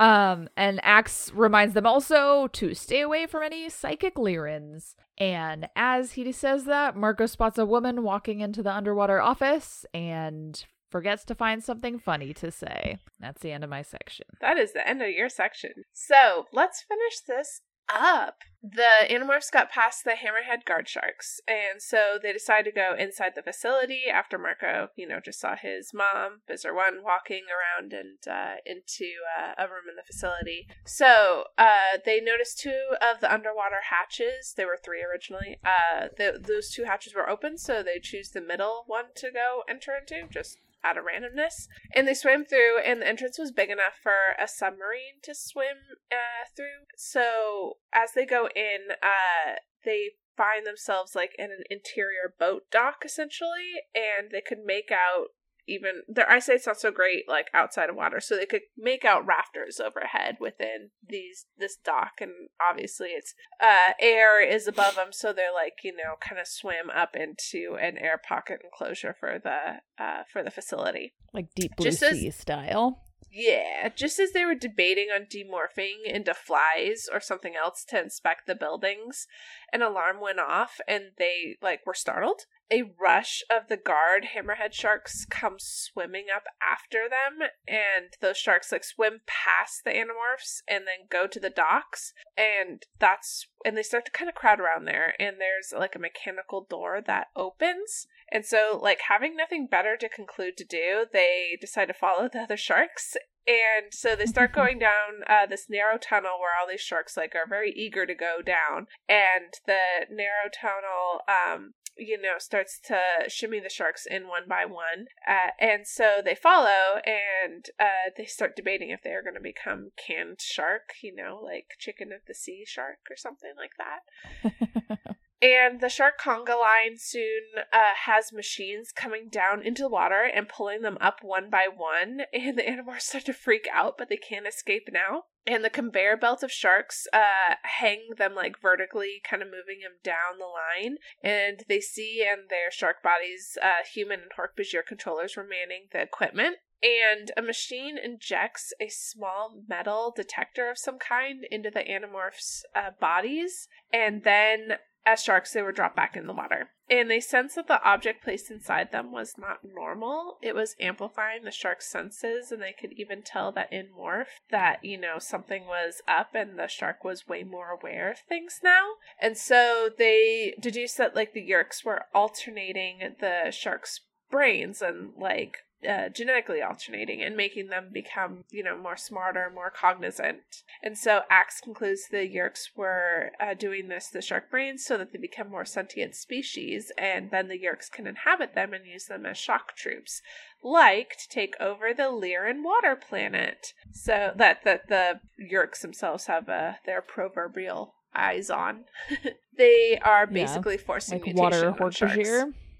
[0.00, 4.94] um, and Ax reminds them also to stay away from any psychic Leerans.
[5.16, 10.64] And as he says that, Marco spots a woman walking into the underwater office and
[10.90, 12.98] forgets to find something funny to say.
[13.20, 14.26] That's the end of my section.
[14.40, 15.84] That is the end of your section.
[15.92, 17.60] So let's finish this
[17.92, 18.38] up.
[18.62, 23.32] The Animorphs got past the hammerhead guard sharks, and so they decided to go inside
[23.36, 28.18] the facility after Marco, you know, just saw his mom, Visser One, walking around and
[28.28, 30.66] uh, into uh, a room in the facility.
[30.84, 34.54] So uh, they noticed two of the underwater hatches.
[34.56, 35.58] There were three originally.
[35.64, 39.62] Uh, th- those two hatches were open, so they choose the middle one to go
[39.68, 41.66] enter into, just out of randomness.
[41.94, 45.98] And they swam through, and the entrance was big enough for a submarine to swim
[46.12, 46.86] uh, through.
[46.96, 52.96] So as they go in, uh, they find themselves like in an interior boat dock
[53.04, 55.28] essentially, and they could make out
[55.68, 59.26] even their eyesight's not so great like outside of water so they could make out
[59.26, 62.30] rafters overhead within these this dock and
[62.70, 66.88] obviously it's uh air is above them so they're like you know kind of swim
[66.94, 71.86] up into an air pocket enclosure for the uh for the facility Like deep blue
[71.90, 73.02] Just as- sea style.
[73.30, 78.46] yeah, just as they were debating on demorphing into flies or something else to inspect
[78.46, 79.26] the buildings,
[79.72, 82.42] an alarm went off and they like were startled.
[82.70, 88.72] A rush of the guard hammerhead sharks come swimming up after them and those sharks
[88.72, 93.82] like swim past the animorphs and then go to the docks and that's and they
[93.84, 98.08] start to kind of crowd around there and there's like a mechanical door that opens
[98.32, 102.40] and so, like, having nothing better to conclude to do, they decide to follow the
[102.40, 103.16] other sharks.
[103.46, 107.34] And so they start going down uh, this narrow tunnel where all these sharks, like,
[107.34, 108.86] are very eager to go down.
[109.08, 114.64] And the narrow tunnel, um, you know, starts to shimmy the sharks in one by
[114.66, 115.06] one.
[115.26, 119.40] Uh, and so they follow and uh, they start debating if they are going to
[119.40, 125.15] become canned shark, you know, like chicken of the sea shark or something like that.
[125.42, 130.48] And the shark conga line soon uh, has machines coming down into the water and
[130.48, 132.22] pulling them up one by one.
[132.32, 135.24] And the animals start to freak out, but they can't escape now.
[135.46, 139.98] And the conveyor belt of sharks uh, hang them like vertically, kind of moving them
[140.02, 140.96] down the line.
[141.22, 146.56] And they see in their shark bodies uh, human and Hork-Bajir controllers remaining the equipment.
[146.82, 152.90] And a machine injects a small metal detector of some kind into the animorphs' uh,
[153.00, 153.68] bodies.
[153.92, 156.70] And then as sharks, they were dropped back in the water.
[156.90, 160.38] And they sensed that the object placed inside them was not normal.
[160.42, 164.84] It was amplifying the shark's senses, and they could even tell that in morph that,
[164.84, 168.94] you know, something was up and the shark was way more aware of things now.
[169.20, 174.00] And so they deduced that, like, the Yeerks were alternating the shark's
[174.30, 179.70] brains and, like, uh, genetically alternating and making them become, you know, more smarter, more
[179.70, 180.62] cognizant.
[180.82, 185.12] And so Ax concludes the Yeerks were uh, doing this to shark brains so that
[185.12, 189.26] they become more sentient species, and then the Yeerks can inhabit them and use them
[189.26, 190.22] as shock troops,
[190.62, 193.72] like to take over the Leeran water planet.
[193.92, 198.84] So that that the Yeerks themselves have uh, their proverbial eyes on.
[199.56, 202.28] they are Yeah, basically forcing like mutation water on sharks.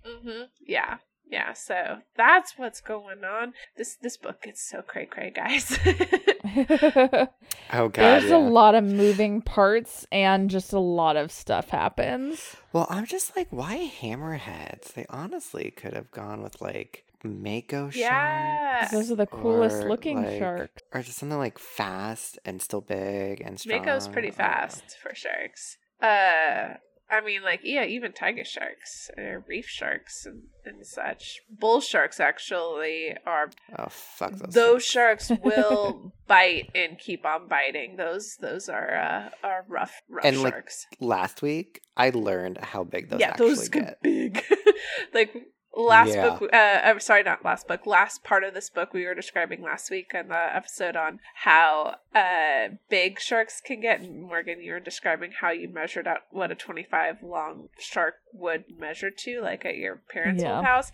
[0.06, 0.42] Mm-hmm.
[0.66, 0.98] Yeah.
[1.28, 3.52] Yeah, so that's what's going on.
[3.76, 5.76] This this book gets so cray cray, guys.
[7.72, 7.92] Oh god.
[7.92, 8.36] There's yeah.
[8.36, 12.56] a lot of moving parts and just a lot of stuff happens.
[12.72, 14.94] Well, I'm just like, why hammerheads?
[14.94, 18.78] They honestly could have gone with like Mako Yeah.
[18.80, 18.92] sharks.
[18.92, 20.82] Those are the coolest or, looking like- sharks.
[20.94, 23.80] Or just something like fast and still big and strong.
[23.80, 24.44] Mako's pretty I don't know.
[24.44, 25.76] fast for sharks.
[26.00, 26.74] Uh
[27.10, 31.38] I mean like yeah, even tiger sharks, uh, reef sharks and, and such.
[31.48, 34.54] Bull sharks actually are Oh fuck those.
[34.54, 34.84] those things.
[34.84, 37.96] sharks will bite and keep on biting.
[37.96, 40.86] Those those are uh are rough rough And, like, sharks.
[41.00, 44.02] Last week, I learned how big those yeah, actually those get.
[44.02, 44.44] get big.
[45.14, 45.34] like
[45.76, 46.30] last Yeah.
[46.38, 47.86] book, uh, uh, sorry, not last book.
[47.86, 51.96] Last part of this book we were describing last week on the episode on how
[52.14, 54.00] uh big sharks can get.
[54.00, 58.64] And Morgan, you were describing how you measured out what a twenty-five long shark would
[58.78, 60.56] measure to, like at your parents' Yeah.
[60.56, 60.92] old house.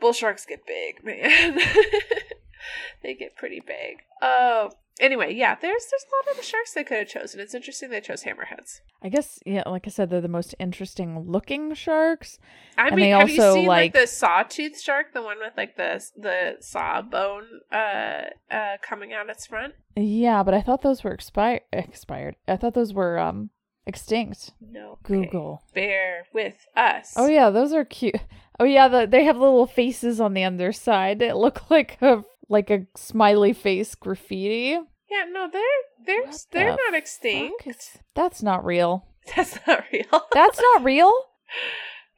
[0.00, 1.58] Bull sharks get big, man.
[3.02, 3.98] they get pretty big.
[4.22, 5.54] Oh, anyway, yeah.
[5.54, 7.40] There's there's a lot of the sharks they could have chosen.
[7.40, 8.80] It's interesting they chose hammerheads.
[9.02, 12.38] I guess, yeah, like I said, they're the most interesting looking sharks.
[12.76, 15.54] I And mean, they have you seen like, like- the sawtooth shark, the one with
[15.56, 19.74] like the the saw bone uh uh coming out its front?
[19.96, 22.36] Yeah, but I thought those were expi- expired.
[22.46, 23.48] I thought those were um
[23.86, 24.52] extinct.
[24.60, 24.98] No.
[25.04, 25.24] okay.
[25.24, 25.62] Google.
[25.74, 27.14] Bear with us.
[27.16, 28.16] Oh yeah, those are cute.
[28.58, 32.68] Oh yeah, the, they have little faces on the underside that look like a like
[32.70, 34.78] a smiley face graffiti.
[35.10, 35.62] Yeah, no, they're
[36.06, 37.66] they're What they're the not extinct.
[37.66, 39.06] is- That's not real.
[39.34, 40.22] That's not real.
[40.32, 41.12] That's not real.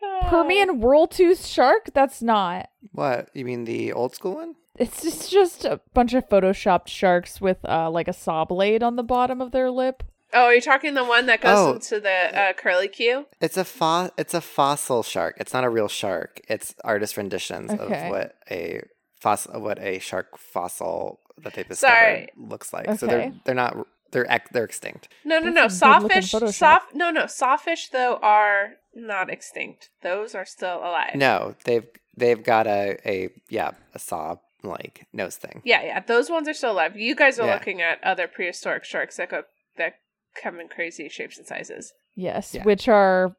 [0.03, 0.21] Oh.
[0.29, 1.91] Permian whirl tooth shark.
[1.95, 2.69] That's not.
[2.91, 3.29] What?
[3.35, 4.55] You mean the old school one?
[4.77, 8.97] It's just just a bunch of photoshopped sharks with uh like a saw blade on
[8.97, 10.03] the bottom of their lip.
[10.35, 11.73] Oh, are you talking the one that goes Oh.
[11.75, 12.11] into the
[12.41, 13.27] uh, curly Q?
[13.41, 15.37] It's a fo- It's a fossil shark.
[15.39, 16.41] It's not a real shark.
[16.49, 18.07] It's artist renditions Okay.
[18.07, 18.83] of what a
[19.23, 22.29] fossil, what a shark fossil that they discovered Sorry.
[22.37, 22.99] looks like.
[22.99, 23.77] So they're they're not
[24.13, 25.09] they're ex- they're extinct.
[25.25, 25.67] No, no, no.
[25.67, 26.95] a good-looking Sawfish, soft.
[26.95, 27.27] No, no.
[27.27, 29.91] Sawfish though are not extinct.
[30.03, 31.15] Those are still alive.
[31.15, 35.63] No, they've they've got a a yeah a saw like nose thing.
[35.65, 36.01] Yeah, yeah.
[36.01, 36.97] Those ones are still alive.
[36.97, 37.55] You guys are Yeah.
[37.55, 39.43] looking at other prehistoric sharks that go
[39.79, 39.95] that
[40.41, 41.93] come in crazy shapes and sizes.
[42.15, 42.65] Yes, Yeah.
[42.65, 43.35] which are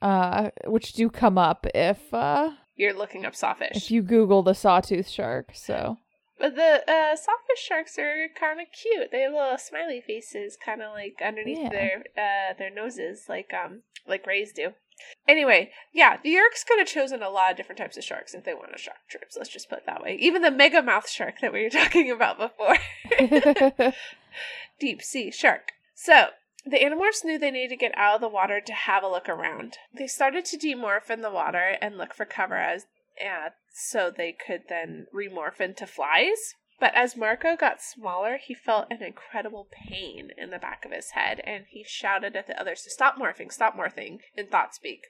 [0.00, 3.76] uh which do come up if uh You're looking up sawfish.
[3.76, 5.50] if you Google the sawtooth shark.
[5.54, 5.98] So
[6.38, 9.10] But the uh, sawfish sharks are kind of cute.
[9.12, 11.68] They have little smiley faces, kind of like underneath Yeah.
[11.70, 14.72] their uh, their noses, like um like rays do.
[15.26, 18.44] Anyway, yeah, the Yeerks could have chosen a lot of different types of sharks if
[18.44, 19.36] they wanted shark troops.
[19.36, 20.16] Let's just put it that way.
[20.20, 22.76] Even the mega mouth shark that we were talking about before,
[24.78, 25.72] deep sea shark.
[25.94, 26.28] So
[26.64, 29.28] the Animorphs knew they needed to get out of the water to have a look
[29.28, 29.76] around.
[29.92, 32.86] They started to demorph in the water and look for cover as
[33.20, 36.54] uh, so they could then remorph into flies.
[36.80, 41.10] But as Marco got smaller, he felt an incredible pain in the back of his
[41.10, 45.06] head, and he shouted at the others to stop morphing, stop morphing, in thought speak.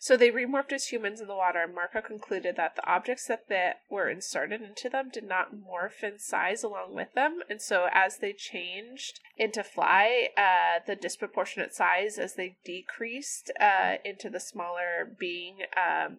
[0.00, 3.48] So they remorphed as humans in the water, and Marco concluded that the objects that,
[3.48, 7.88] that were inserted into them did not morph in size along with them, and so
[7.92, 14.40] as they changed into fly, uh, the disproportionate size as they decreased uh, into the
[14.40, 16.18] smaller being um,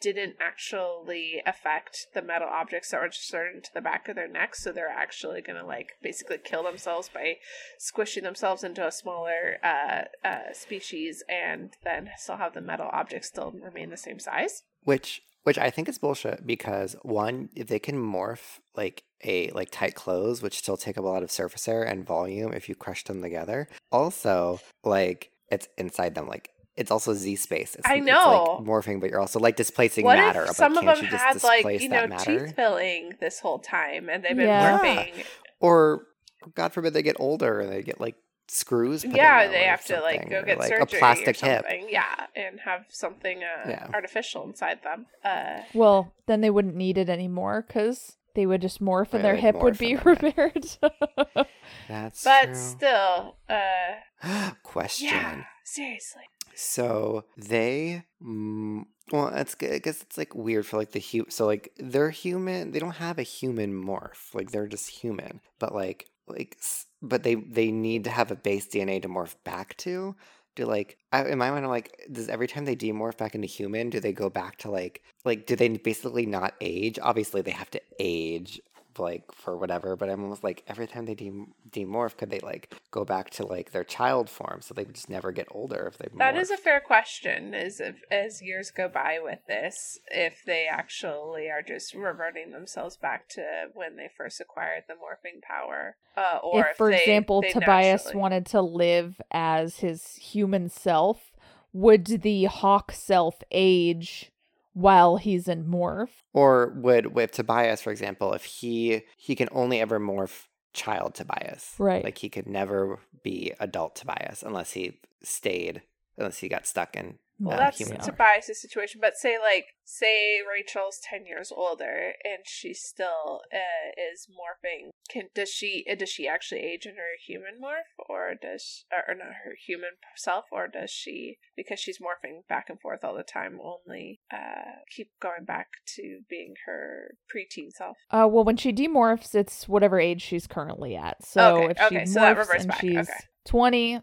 [0.00, 4.62] didn't actually affect the metal objects that were inserted into the back of their necks,
[4.62, 7.36] so they're actually gonna like basically kill themselves by
[7.78, 13.28] squishing themselves into a smaller uh, uh, species, and then still have the metal objects
[13.28, 14.62] still remain the same size.
[14.84, 19.70] Which which I think is bullshit because one, if they can morph like a like
[19.70, 22.74] tight clothes, which still take up a lot of surface area and volume if you
[22.74, 23.68] crush them together.
[23.92, 27.74] Also, like it's inside them, like it's also Z space.
[27.74, 28.58] It's, I it's, know.
[28.58, 30.42] like morphing, but you're also like displacing what matter.
[30.42, 32.46] if but some of them just had like you know that matter?
[32.46, 34.78] teeth filling this whole time, and they've been Yeah.
[34.78, 35.24] morphing?
[35.60, 36.06] Or
[36.54, 38.16] God forbid they get older and they get like
[38.48, 39.02] screws.
[39.04, 41.42] Put Yeah, them they have to like something, go or, get like, surgery a plastic
[41.42, 41.64] or hip.
[41.88, 43.86] Yeah, and have something uh, Yeah.
[43.94, 45.06] artificial inside them.
[45.24, 49.34] Uh, Well, then they wouldn't need it anymore because they would just morph and their
[49.36, 50.66] hip would be repaired.
[51.88, 52.54] That's but true.
[52.54, 55.08] still, uh, Question.
[55.08, 56.22] yeah, seriously.
[56.56, 59.72] So they, mm, well, that's good.
[59.74, 61.26] I guess it's like weird for like the hu.
[61.28, 62.72] So like they're human.
[62.72, 64.34] They don't have a human morph.
[64.34, 65.40] Like they're just human.
[65.58, 66.56] But like like,
[67.02, 70.16] but they they need to have a base DNA to morph back to.
[70.56, 73.46] Do like I, in my mind, I'm like, does every time they demorph back into
[73.46, 76.98] human, do they go back to like like do they basically not age?
[77.02, 78.60] Obviously, they have to age
[78.98, 81.32] like for whatever but i'm almost like every time they de-
[81.70, 85.08] demorph could they like go back to like their child form so they would just
[85.10, 87.54] never get older if they That is a fair question.
[87.54, 92.96] Is if as years go by with this, if they actually are just reverting themselves
[92.96, 93.42] back to
[93.74, 97.50] when they first acquired the morphing power, uh, or if, if, for they- example, they
[97.50, 101.32] Tobias naturally- wanted to live as his human self,
[101.72, 104.30] would the hawk self age
[104.76, 106.10] while he's in morph?
[106.34, 111.74] Or would with Tobias, for example, if he he can only ever morph child Tobias,
[111.78, 112.04] Right.
[112.04, 115.80] Like he could never be adult Tobias unless he stayed,
[116.18, 117.78] unless he got stuck in Well, that's.
[118.04, 124.26] Tobias' situation, but say like say Rachel's ten years older and she still uh, is
[124.30, 124.90] morphing.
[125.10, 129.14] Can does she does she actually age in her human morph, or does or, or
[129.14, 133.22] not her human self, or does she because she's morphing back and forth all the
[133.22, 137.96] time only uh, keep going back to being her preteen self?
[138.10, 141.24] Uh, well, when she demorphs, it's whatever age she's currently at.
[141.24, 143.20] So Okay, if she okay, morphs so and back, she's okay.
[143.46, 144.00] 20,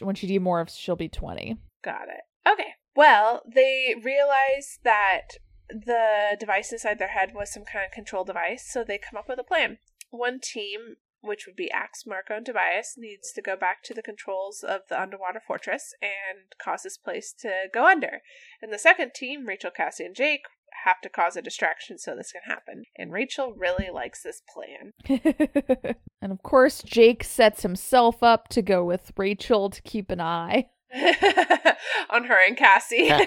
[0.00, 1.56] when she demorphs, she'll be 20.
[1.84, 2.20] Got it.
[2.46, 2.74] Okay.
[2.94, 5.38] Well, they realize that
[5.68, 9.28] the device inside their head was some kind of control device, so they come up
[9.28, 9.78] with a plan.
[10.10, 14.02] One team, which would be Ax, Marco, and Tobias, needs to go back to the
[14.02, 18.22] controls of the underwater fortress and cause this place to go under.
[18.62, 20.42] And the second team, Rachel, Cassie, and Jake,
[20.84, 22.84] have to cause a distraction so this can happen.
[22.96, 24.92] And Rachel really likes this plan.
[26.22, 30.68] and of course, Jake sets himself up to go with Rachel to keep an eye.
[32.10, 33.10] on her and Cassie.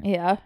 [0.00, 0.36] Yeah.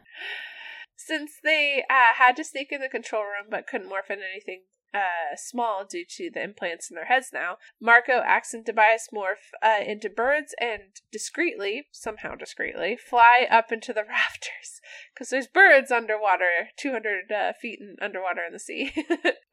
[0.97, 4.63] Since they uh, had to sneak in the control room but couldn't morph into anything
[4.95, 9.53] uh, small due to the implants in their heads now, Marco, Ax, and Tobias morph
[9.63, 14.81] uh, into birds and discreetly, somehow discreetly, fly up into the rafters.
[15.13, 18.93] Because there's birds underwater, 200 uh, feet in, underwater in the sea.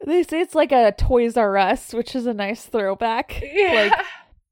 [0.06, 3.42] They say it's like a Toys R Us, which is a nice throwback.
[3.44, 3.92] yeah.
[3.92, 4.06] Like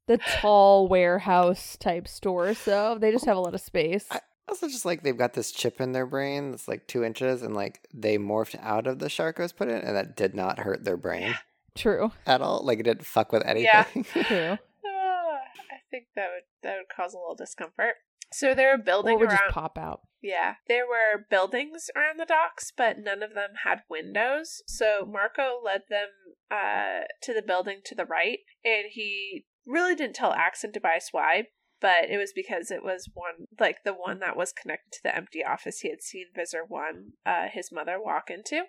[0.08, 2.54] the tall warehouse type store.
[2.54, 4.06] So they just have a lot of space.
[4.10, 7.42] I- Also, just like they've got this chip in their brain that's like two inches,
[7.42, 10.34] and like they morphed out of the shark I was put in, and that did
[10.34, 11.34] not hurt their brain
[11.76, 12.12] True.
[12.26, 12.64] at all.
[12.64, 13.70] Like it didn't fuck with anything.
[14.14, 14.22] Yeah.
[14.24, 14.58] True.
[14.86, 15.40] Ah,
[15.70, 17.96] I think that would that would cause a little discomfort.
[18.32, 19.38] So they're building Or would around.
[19.44, 20.00] just pop out.
[20.22, 24.62] Yeah, there were buildings around the docks, but none of them had windows.
[24.66, 26.08] So Marco led them
[26.50, 31.44] uh, to the building to the right, and he really didn't tell and Tobias why,
[31.80, 35.14] but it was because it was one, like the one that was connected to the
[35.14, 38.64] empty office he had seen Visser 1, uh, his mother, walk into.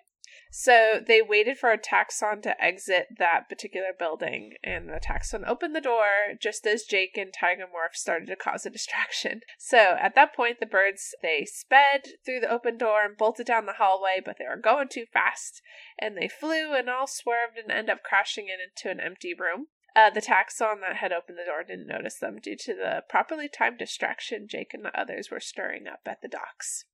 [0.52, 5.74] So they waited for a Taxxon to exit that particular building, and the Taxxon opened
[5.74, 9.40] the door just as Jake and Tiger Morph started to cause a distraction.
[9.58, 13.66] So at that point, the birds they sped through the open door and bolted down
[13.66, 15.62] the hallway, but they were going too fast,
[15.98, 19.66] and they flew and all swerved and ended up crashing in into an empty room.
[20.00, 23.48] Uh, the Taxxon that had opened the door didn't notice them due to the properly
[23.48, 26.86] timed distraction Jake and the others were stirring up at the docks.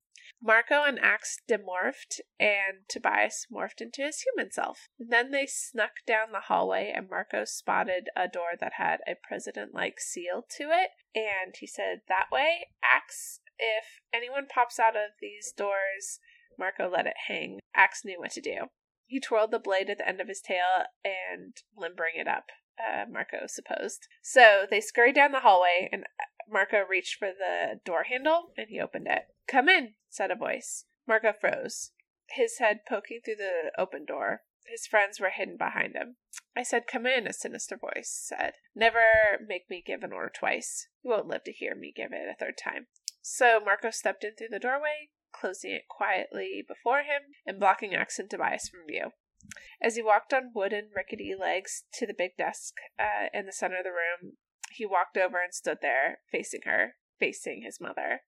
[0.43, 4.89] Marco and Ax demorphed, and Tobias morphed into his human self.
[4.99, 9.73] Then they snuck down the hallway, and Marco spotted a door that had a president
[9.73, 10.91] like seal to it.
[11.15, 16.19] And he said, That way, Ax, if anyone pops out of these doors,
[16.59, 17.61] Marco let it hang.
[17.73, 18.67] Ax knew what to do.
[19.07, 23.05] He twirled the blade at the end of his tail and limbering it up, uh,
[23.11, 24.07] Marco supposed.
[24.23, 26.05] So they scurried down the hallway, and
[26.49, 29.27] Marco reached for the door handle and he opened it.
[29.49, 30.85] Come in, said a voice.
[31.07, 31.93] Marco froze,
[32.31, 34.43] his head poking through the open door.
[34.67, 36.17] His friends were hidden behind him.
[36.57, 38.55] I said, Come in, a sinister voice said.
[38.75, 40.89] Never make me give an order twice.
[41.03, 42.87] You won't live to hear me give it a third time.
[43.23, 48.19] So Marco stepped in through the doorway, closing it quietly before him and blocking Ax
[48.19, 49.11] and Tobias from view.
[49.83, 53.79] As he walked on wooden, rickety legs to the big desk uh, in the center
[53.79, 54.37] of the room,
[54.73, 58.23] he walked over and stood there, facing her, facing his mother.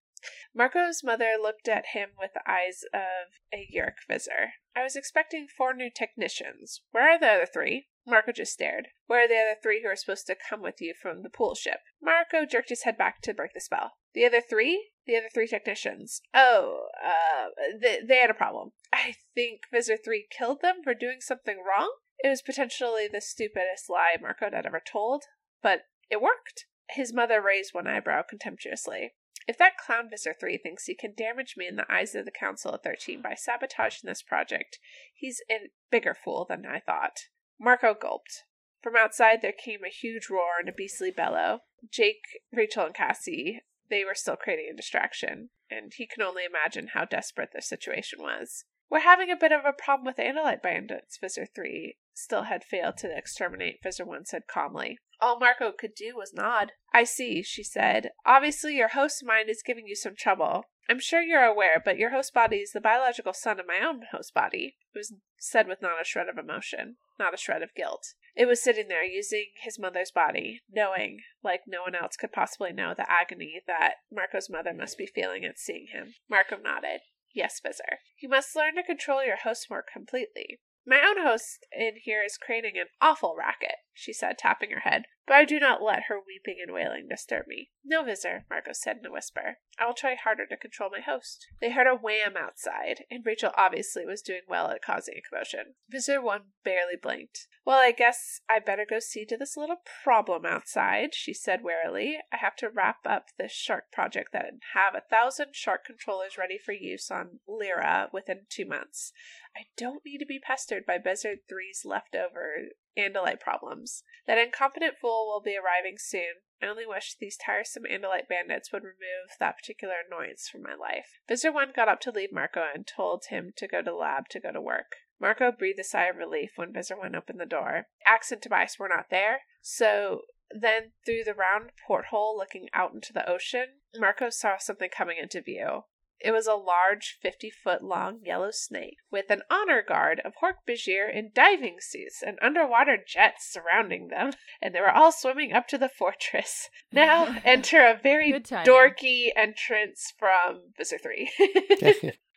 [0.55, 4.55] Marco's mother looked at him with the eyes of a Yeerk visitor.
[4.75, 6.83] I was expecting four new technicians.
[6.91, 7.87] Where are the other three?
[8.07, 8.89] Marco just stared.
[9.07, 11.55] Where are the other three who are supposed to come with you from the pool
[11.55, 11.81] ship?
[12.03, 13.93] Marco jerked his head back to break the spell.
[14.15, 14.91] The other three?
[15.09, 16.21] The other three technicians.
[16.35, 17.47] Oh, uh,
[17.81, 18.73] they, they had a problem.
[18.93, 21.91] I think Visser 3 killed them for doing something wrong?
[22.23, 25.25] It was potentially the stupidest lie Marco had ever told,
[25.63, 26.67] but it worked.
[26.91, 29.15] His mother raised one eyebrow contemptuously.
[29.47, 32.31] If that clown Visser 3 thinks he can damage me in the eyes of the
[32.31, 34.79] Council of 13 by sabotaging this project,
[35.15, 37.29] he's a bigger fool than I thought.
[37.59, 38.45] Marco gulped.
[38.83, 41.61] From outside there came a huge roar and a beastly bellow.
[41.91, 46.89] Jake, Rachel, and Cassie, they were still creating a distraction, and he could only imagine
[46.95, 48.65] how desperate the situation was.
[48.91, 52.97] We're having a bit of a problem with Andalite bandits, Visser 3 still had failed
[52.99, 54.99] to exterminate, Visser 1 said calmly.
[55.21, 56.73] All Marco could do was nod.
[56.93, 58.11] I see, she said.
[58.25, 60.65] Obviously, your host mind is giving you some trouble.
[60.89, 64.01] I'm sure you're aware, but your host body is the biological son of my own
[64.11, 64.77] host body.
[64.95, 68.15] It was said with not a shred of emotion, not a shred of guilt.
[68.39, 72.73] It was sitting there using his mother's body, knowing, like no one else could possibly
[72.73, 76.15] know, the agony that Marco's mother must be feeling at seeing him.
[76.31, 77.01] Marco nodded.
[77.35, 77.99] Yes, Visser.
[78.23, 80.61] You must learn to control your host more completely.
[80.87, 85.07] My own host in here is creating an awful racket, she said, tapping her head,
[85.29, 87.71] but I do not let her weeping and wailing disturb me.
[87.85, 89.59] No, Visser, Marco said in a whisper.
[89.79, 91.47] I will try harder to control my host.
[91.61, 95.75] They heard a wham outside, and Rachel obviously was doing well at causing a commotion.
[95.89, 97.47] Visser 1 barely blinked.
[97.67, 102.17] Well, I guess I better go see to this little problem outside, she said wearily.
[102.33, 106.57] I have to wrap up this shark project that have a thousand shark controllers ready
[106.57, 109.13] for use on Leera within two months.
[109.55, 112.69] I don't need to be pestered by Visser 3's leftover
[112.99, 114.03] Andalite problems.
[114.27, 116.43] That incompetent fool will be arriving soon.
[116.61, 121.21] I only wish these tiresome Andalite bandits would remove that particular annoyance from my life.
[121.29, 124.29] Visser 1 got up to leave Marco and told him to go to the lab
[124.31, 124.97] to go to work.
[125.21, 127.87] Marco breathed a sigh of relief when Visser 1 opened the door.
[128.05, 133.13] Ax and Tobias were not there, so then through the round porthole looking out into
[133.13, 135.85] the ocean, Marco saw something coming into view.
[136.21, 140.67] It was a large, 50 foot long yellow snake with an honor guard of Hork
[140.69, 145.69] Bajir in diving suits and underwater jets surrounding them, and they were all swimming up
[145.69, 146.69] to the fortress.
[146.93, 151.31] Now enter a very dorky entrance from Visser 3.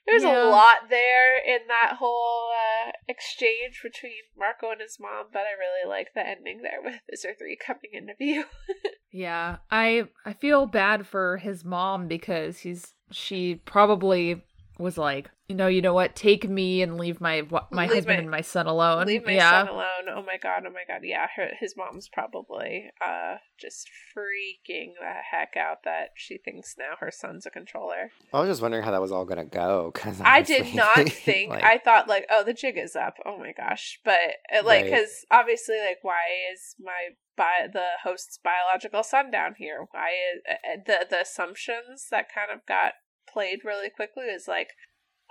[0.08, 0.46] There's Yeah.
[0.46, 5.52] a lot there in that whole uh, exchange between Marco and his mom, but I
[5.58, 8.46] really like the ending there with Visser 3 coming into view.
[9.12, 14.42] Yeah, I I feel bad for his mom because he's she probably
[14.80, 17.42] was like, you know, you know what, take me and leave my
[17.72, 19.06] my Leave husband my- and my son alone.
[19.06, 20.08] Leave my yeah, son alone.
[20.10, 21.02] Oh my god, oh my god.
[21.04, 26.94] Yeah, her, his mom's probably uh just freaking the heck out that she thinks now
[27.00, 28.12] her son's a controller.
[28.34, 29.92] I was just wondering how that was all gonna go.
[29.94, 31.50] Cause I did not think.
[31.50, 33.16] like, I thought like, oh, the jig is up.
[33.26, 34.20] Oh my gosh, but
[34.54, 34.86] uh, like, Right.
[34.86, 36.22] because obviously, like, why
[36.54, 39.86] is my bi- the host's biological son down here?
[39.92, 42.94] Why is uh, the the assumptions that kind of got
[43.32, 44.70] played really quickly is like,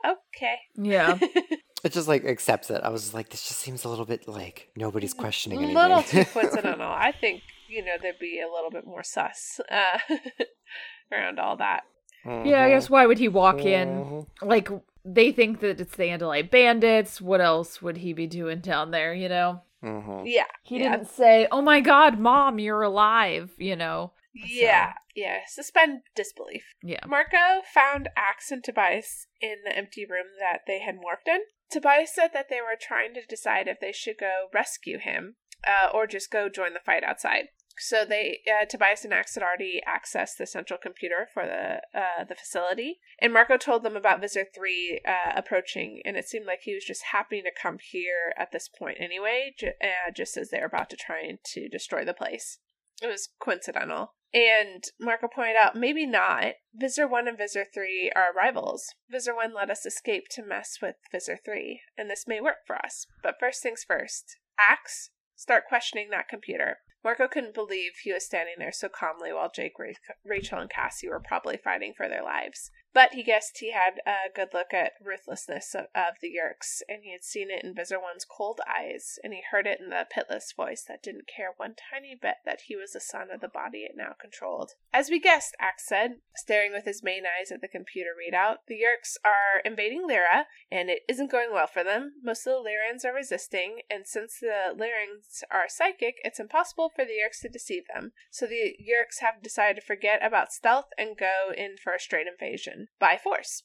[0.04, 1.18] okay, yeah.
[1.84, 2.80] it just like accepts it.
[2.82, 5.76] I was just like, this just seems a little bit like nobody's questioning anything.
[5.76, 6.86] A little too coincidental.
[6.90, 9.98] I think you know there'd be a little bit more sus uh,
[11.12, 11.82] around all that.
[12.24, 13.88] Yeah, I guess why would he walk in?
[13.88, 14.26] Mhm.
[14.42, 14.68] Like
[15.04, 17.18] they think that it's the Andalite bandits.
[17.20, 19.62] What else would he be doing down there, you know?
[19.82, 20.24] Mhm.
[20.26, 24.12] Yeah, He yeah, didn't say, "Oh my god, mom, you're alive," you know.
[24.34, 25.38] yeah, yeah.
[25.48, 26.64] Suspend disbelief.
[26.82, 27.04] Yeah.
[27.06, 31.40] Marco found Ax and Tobias in the empty room that they had morphed in.
[31.70, 35.36] Tobias said that they were trying to decide if they should go rescue him
[35.66, 37.46] uh, or just go join the fight outside.
[37.78, 42.24] So they, uh, Tobias and Ax had already accessed the central computer for the uh,
[42.28, 46.60] the facility, and Marco told them about Visser Three uh, approaching, and it seemed like
[46.62, 50.50] he was just happy to come here at this point anyway, ju- uh, just as
[50.50, 52.58] they were about to try to destroy the place.
[53.00, 54.12] It was coincidental.
[54.32, 56.54] And Marco pointed out, maybe not.
[56.72, 58.94] Visser 1 and Visser 3 are rivals.
[59.10, 62.76] Visser 1 let us escape to mess with Visser 3, and this may work for
[62.76, 63.06] us.
[63.22, 64.36] But first things first.
[64.58, 66.78] Ax, start questioning that computer.
[67.02, 71.08] Marco couldn't believe he was standing there so calmly while Jake, Ra- Rachel, and Cassie
[71.08, 72.70] were probably fighting for their lives.
[72.92, 77.04] But he guessed he had a good look at ruthlessness of, of the Yeerks, and
[77.04, 80.06] he had seen it in Visser One's cold eyes, and he heard it in the
[80.12, 83.48] pitless voice that didn't care one tiny bit that he was the son of the
[83.48, 84.72] body it now controlled.
[84.92, 88.74] As we guessed, Ax said, staring with his main eyes at the computer readout, the
[88.74, 92.14] Yeerks are invading Leera, and it isn't going well for them.
[92.24, 97.04] Most of the Leerans are resisting, and since the Leerans are psychic, it's impossible for
[97.04, 98.12] the Yeerks to deceive them.
[98.32, 102.26] So the Yeerks have decided to forget about stealth and go in for a straight
[102.26, 103.62] invasion by force.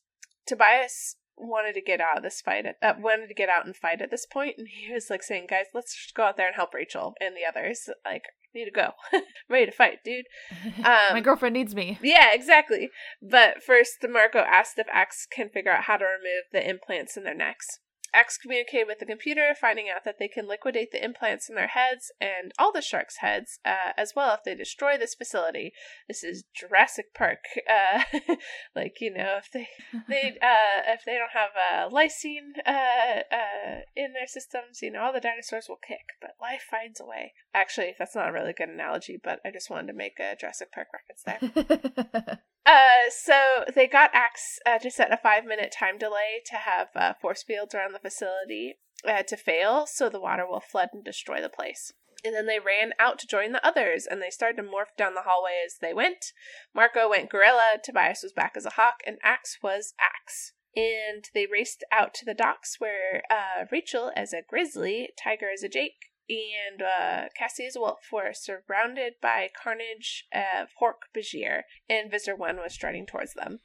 [0.48, 3.76] Tobias wanted to get out of this fight at, uh, wanted to get out and
[3.76, 6.48] fight at this point and he was like saying guys let's just go out there
[6.48, 8.92] and help rachel and the others like need to go
[9.50, 10.26] ready to fight dude
[10.80, 12.00] My um, girlfriend needs me.
[12.02, 12.90] yeah exactly
[13.22, 17.26] but first marco asked if Ax can figure out how to remove the implants in
[17.26, 17.80] their necks
[18.16, 21.68] Ax communicated with the computer, finding out that they can liquidate the implants in their
[21.68, 25.74] heads and all the sharks' heads uh, as well if they destroy this facility.
[26.08, 27.40] This is Jurassic Park,
[27.70, 28.04] uh,
[28.76, 29.68] like you know, if they
[30.10, 35.02] they uh, if they don't have uh, lysine uh, uh, in their systems, you know,
[35.02, 37.34] all the dinosaurs will kick, but life finds a way.
[37.54, 40.72] Actually, that's not a really good analogy, but I just wanted to make a Jurassic
[40.72, 42.40] Park reference there.
[42.66, 46.88] Uh, so they got Ax uh, to set a five minute time delay to have
[46.96, 48.76] uh, force fields around the facility
[49.08, 51.92] uh, to fail, so the water will flood and destroy the place.
[52.24, 55.16] And then they ran out to join the others, and they started to morph down
[55.16, 56.34] the hallway as they went.
[56.74, 60.54] Marco went gorilla, Tobias was back as a hawk, and Ax was Ax.
[60.76, 65.64] And they raced out to the docks where uh, Rachel as a grizzly, Tiger as
[65.64, 71.62] a Jake, and uh, Cassie as a wolf were surrounded by carnage of Hork Bajir,
[71.90, 73.60] and Visser 1 was striding towards them.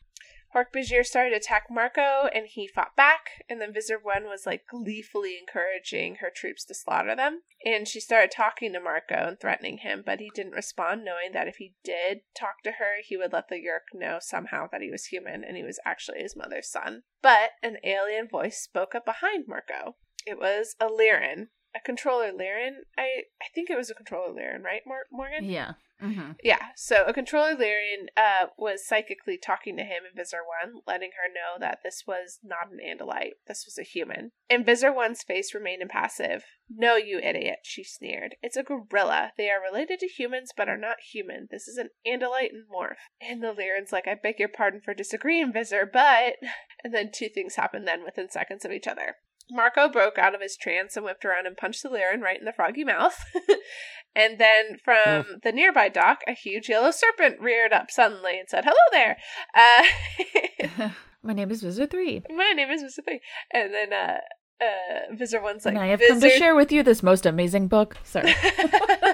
[0.55, 4.47] Hork Bajir started to attack Marco, and he fought back, and then Visser 1 was
[4.47, 7.43] like gleefully encouraging her troops to slaughter them.
[7.65, 11.47] And she started talking to Marco and threatening him, but he didn't respond, knowing that
[11.47, 14.91] if he did talk to her, he would let the Yeerk know somehow that he
[14.91, 17.03] was human and he was actually his mother's son.
[17.23, 19.97] But an alien voice spoke up behind Marco.
[20.27, 22.79] It was a Leeran, a controller Leeran.
[22.99, 25.45] I I think it was a controller Leeran, right, Mor- Morgan?
[25.45, 25.73] yeah.
[26.01, 26.69] Hmm Yeah.
[26.77, 31.29] So a controller Leeran uh, was psychically talking to him in Visser One, letting her
[31.29, 33.35] know that this was not an Andalite.
[33.47, 34.33] This was a human.
[34.49, 36.45] And Visser One's face remained impassive.
[36.69, 38.37] No, you idiot, she sneered.
[38.43, 39.33] It's a gorilla.
[39.37, 41.49] They are related to humans, but are not human.
[41.51, 43.01] This is an Andalite and morph.
[43.21, 46.35] And the Leeran's like, I beg your pardon for disagreeing, Visser, but.
[46.83, 49.17] And then two things happened then within seconds of each other.
[49.51, 52.45] Marco broke out of his trance and whipped around and punched the Leeran right in
[52.45, 53.23] the froggy mouth.
[54.15, 58.65] and then from the nearby dock, a huge yellow serpent reared up suddenly and said,
[58.65, 59.17] Hello there!
[59.55, 60.91] Uh,
[61.23, 62.23] My name is Visser 3.
[62.31, 63.21] my name is Visser 3.
[63.53, 64.19] And then uh,
[64.61, 67.69] uh, Visser 1's like, and I have come to share with you this most amazing
[67.69, 67.99] book.
[68.05, 68.31] Sorry.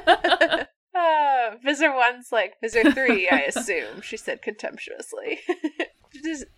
[0.07, 0.67] uh,
[1.65, 5.41] Visser 1's like, Visser 3, I assume, she said contemptuously.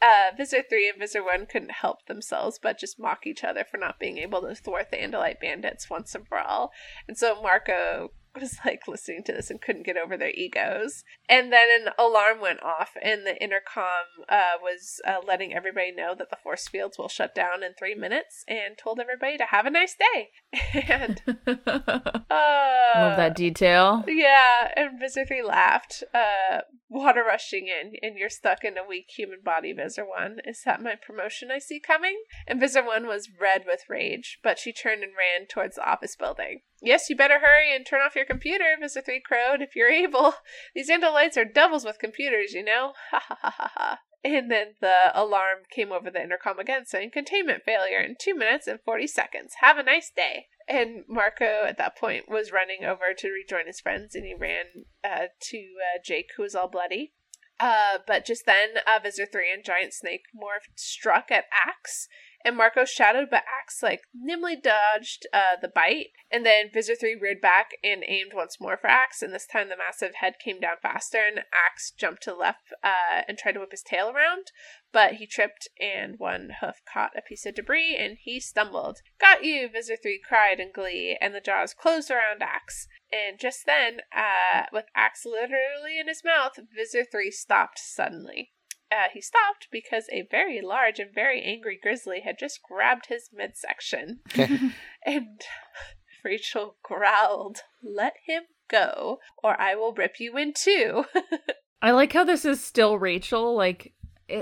[0.01, 3.77] Uh, Visser 3 and Visser 1 couldn't help themselves but just mock each other for
[3.77, 6.71] not being able to thwart the Andalite bandits once and for all.
[7.09, 11.05] And so Marco was like listening to this and couldn't get over their egos.
[11.29, 13.85] And then an alarm went off, and the intercom
[14.29, 17.95] uh, was uh, letting everybody know that the force fields will shut down in three
[17.95, 20.31] minutes and told everybody to have a nice day.
[20.89, 24.05] and uh, Love that detail.
[24.07, 29.11] yeah, and Visser 3 laughed, uh, water rushing in, and you're stuck in a weak
[29.17, 30.39] human body, Visser 1.
[30.45, 32.23] Is that my promotion I see coming?
[32.47, 36.17] And Visser 1 was red with rage, but she turned and ran towards the office
[36.17, 36.61] building.
[36.81, 39.05] Yes, you better hurry and turn off your computer, Mr.
[39.05, 40.35] 3 crowed, if you're able.
[40.75, 42.93] These Andalites are doubles with computers, you know?
[43.11, 43.99] Ha ha ha ha.
[44.25, 48.67] And then the alarm came over the intercom again saying containment failure in 2 minutes
[48.67, 49.55] and 40 seconds.
[49.61, 50.47] Have a nice day.
[50.69, 54.65] And Marco at that point was running over to rejoin his friends and he ran
[55.05, 57.13] uh, to uh, Jake, who was all bloody.
[57.61, 62.09] Uh, but just then, uh, Visser 3 and Giant Snake Morph struck at Ax,
[62.49, 66.13] and Marco shouted, but Ax, like, nimbly dodged uh, the bite.
[66.31, 69.69] And then Visser 3 reared back and aimed once more for Ax, and this time
[69.69, 73.53] the massive head came down faster, and Ax jumped to the left uh, and tried
[73.53, 74.47] to whip his tail around,
[74.93, 79.01] but he tripped, and one hoof caught a piece of debris, and he stumbled.
[79.21, 82.89] Got you, Visser 3 cried in glee, and the jaws closed around Ax.
[83.13, 88.53] And just then, uh, with Ax literally in his mouth, Visser 3 stopped suddenly.
[88.91, 93.29] Uh, he stopped because a very large and very angry grizzly had just grabbed his
[93.33, 94.21] midsection.
[95.05, 95.43] and
[96.25, 101.05] Rachel growled, Let him go, or I will rip you in two.
[101.83, 103.55] I like how this is still Rachel.
[103.55, 103.93] Like,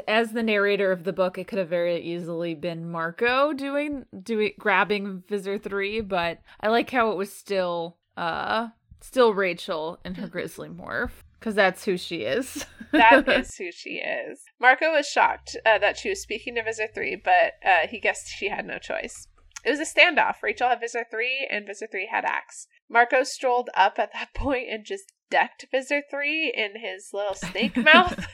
[0.09, 4.53] as the narrator of the book, it could have very easily been Marco doing doing
[4.59, 8.69] grabbing Visser Three, but I like how it was still uh
[9.01, 12.67] still Rachel in her grizzly morph Because that's who she is.
[12.91, 14.43] that is who she is.
[14.61, 18.27] Marco was shocked uh, that she was speaking to Visser 3, but uh, he guessed
[18.27, 19.29] she had no choice.
[19.65, 20.43] It was a standoff.
[20.43, 22.67] Rachel had Visser 3, and Visser 3 had Ax.
[22.91, 27.77] Marco strolled up at that point and just decked Visser 3 in his little snake
[27.95, 28.27] mouth.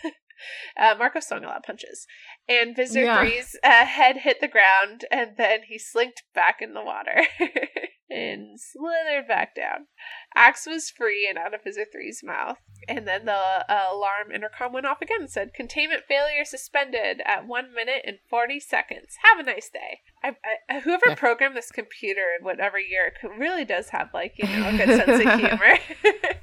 [0.77, 2.07] Uh, Marco swung a lot of punches.
[2.49, 3.25] And Visser Yeah.
[3.25, 7.23] 3's uh, head hit the ground, and then he slinked back in the water
[8.11, 9.87] and slithered back down.
[10.35, 12.59] Ax was free and out of Visser 3's mouth.
[12.89, 17.47] And then the uh, alarm intercom went off again and said, Containment failure suspended at
[17.47, 19.17] 1 minute and 40 seconds.
[19.23, 20.01] Have a nice day.
[20.25, 20.37] I,
[20.69, 21.15] I, whoever Yeah.
[21.15, 25.25] programmed this computer in whatever year really does have, like, you know, a good sense
[25.25, 25.79] of humor.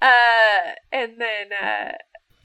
[0.00, 1.92] uh, and then uh,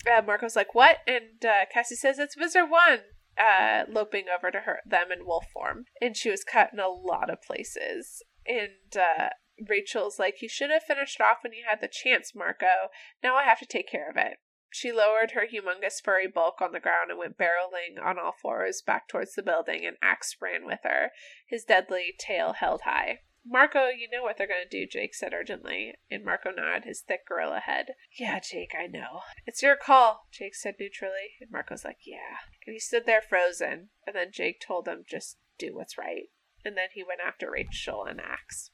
[0.09, 2.99] uh, Marco's like, "What?" And uh, Cassie says, "It's Visser One."
[3.37, 6.87] Uh, loping over to her them in wolf form, and she was cut in a
[6.87, 8.23] lot of places.
[8.47, 9.29] And uh,
[9.67, 12.89] Rachel's like, "You should have finished off when you had the chance, Marco.
[13.23, 14.37] Now I have to take care of it."
[14.69, 18.81] She lowered her humongous furry bulk on the ground and went barreling on all fours
[18.81, 21.11] back towards the building, and Ax ran with her,
[21.47, 23.21] his deadly tail held high.
[23.49, 27.01] Marco, you know what they're going to do, Jake said urgently, and Marco nodded his
[27.01, 27.93] thick gorilla head.
[28.19, 29.21] Yeah, Jake, I know.
[29.45, 32.39] It's your call, Jake said neutrally, and Marco's like, yeah.
[32.65, 36.25] And he stood there frozen, and then Jake told him, just do what's right.
[36.65, 38.71] And then he went after Rachel and Ax.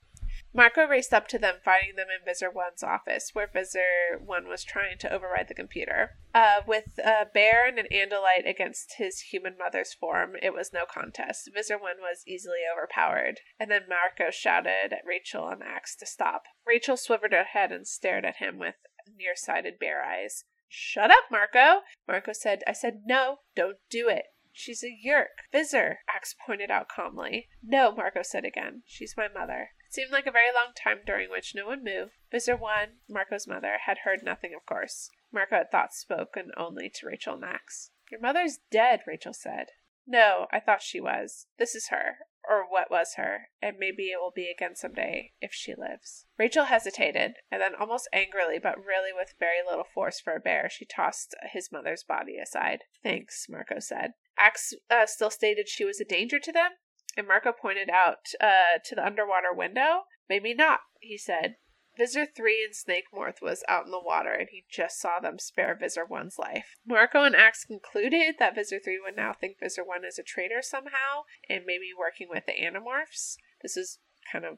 [0.54, 4.64] Marco raced up to them, finding them in Visser One's office, where Visser One was
[4.64, 6.12] trying to override the computer.
[6.34, 10.86] Uh, with a Baron and an Andalite against his human mother's form, it was no
[10.86, 11.50] contest.
[11.54, 16.44] Visser One was easily overpowered, and then Marco shouted at Rachel and Ax to stop.
[16.68, 18.76] Rachel swivered her head and stared at him with
[19.18, 20.46] nearsighted bear eyes.
[20.68, 21.82] Shut up, Marco!
[22.08, 24.26] Marco said, I said no, don't do it.
[24.52, 25.48] She's a yeerk.
[25.52, 27.50] Visser, Ax pointed out calmly.
[27.64, 28.84] No, Marco said again.
[28.86, 29.70] She's my mother.
[29.94, 32.14] Seemed like a very long time during which no one moved.
[32.32, 35.12] Visser 1, Marco's mother, had heard nothing, of course.
[35.32, 37.92] Marco had thought spoken only to Rachel Ax.
[38.10, 39.68] Your mother's dead, Rachel said.
[40.08, 41.46] No, I thought she was.
[41.60, 42.18] This is her,
[42.50, 46.26] or what was her, and maybe it will be again some day if she lives.
[46.40, 50.70] Rachel hesitated, and then almost angrily, but really with very little force for a bear,
[50.72, 52.86] she tossed his mother's body aside.
[53.04, 54.14] Thanks, Marco said.
[54.40, 56.72] Ax uh, still stated she was a danger to them,
[57.18, 60.04] and Marco pointed out uh, to the underwater window.
[60.30, 61.56] Maybe not, he said.
[61.96, 65.38] Visser 3 and Snake Morth was out in the water, and he just saw them
[65.38, 66.76] spare Visser 1's life.
[66.86, 70.62] Marco and Ax concluded that Visser 3 would now think Visser 1 is a traitor
[70.62, 73.36] somehow, and maybe working with the Animorphs.
[73.62, 74.00] This is
[74.32, 74.58] kind of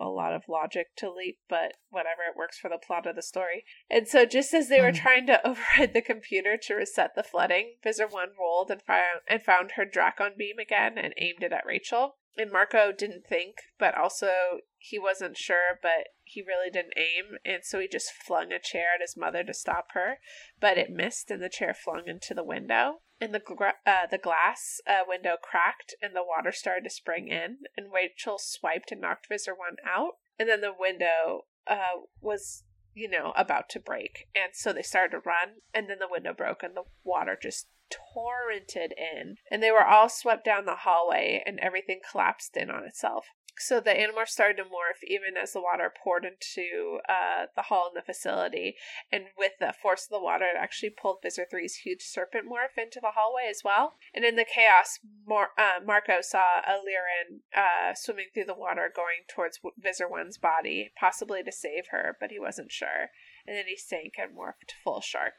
[0.00, 3.22] a lot of logic to leap, but whatever, it works for the plot of the
[3.22, 3.64] story.
[3.90, 4.96] And so, just as they were Hmm.
[4.96, 9.42] trying to override the computer to reset the flooding, Visser 1 rolled and, found and
[9.42, 12.16] found her Dracon beam again and aimed it at Rachel.
[12.36, 17.64] And Marco didn't think, but also he wasn't sure, but he really didn't aim, and
[17.64, 20.20] so he just flung a chair at his mother to stop her,
[20.60, 23.02] but it missed, and the chair flung into the window.
[23.20, 23.42] And the
[23.86, 28.38] uh, the glass uh, window cracked, and the water started to spring in, and Rachel
[28.38, 32.64] swiped and knocked Visser One out, and then the window uh, was
[32.94, 36.32] you know about to break, and so they started to run, and then the window
[36.32, 41.42] broke, and the water just torrented in, and they were all swept down the hallway,
[41.44, 43.26] and everything collapsed in on itself.
[43.60, 47.88] So the Animorphs started to morph even as the water poured into uh, the hall
[47.88, 48.76] in the facility,
[49.12, 52.80] and with the force of the water, it actually pulled Visser 3's huge serpent morph
[52.82, 53.96] into the hallway as well.
[54.14, 59.28] And in the chaos, Mar- uh, Marco saw Aliran uh, swimming through the water, going
[59.28, 63.10] towards Visser 1's body, possibly to save her, but he wasn't sure.
[63.46, 65.34] And then he sank and morphed full shark.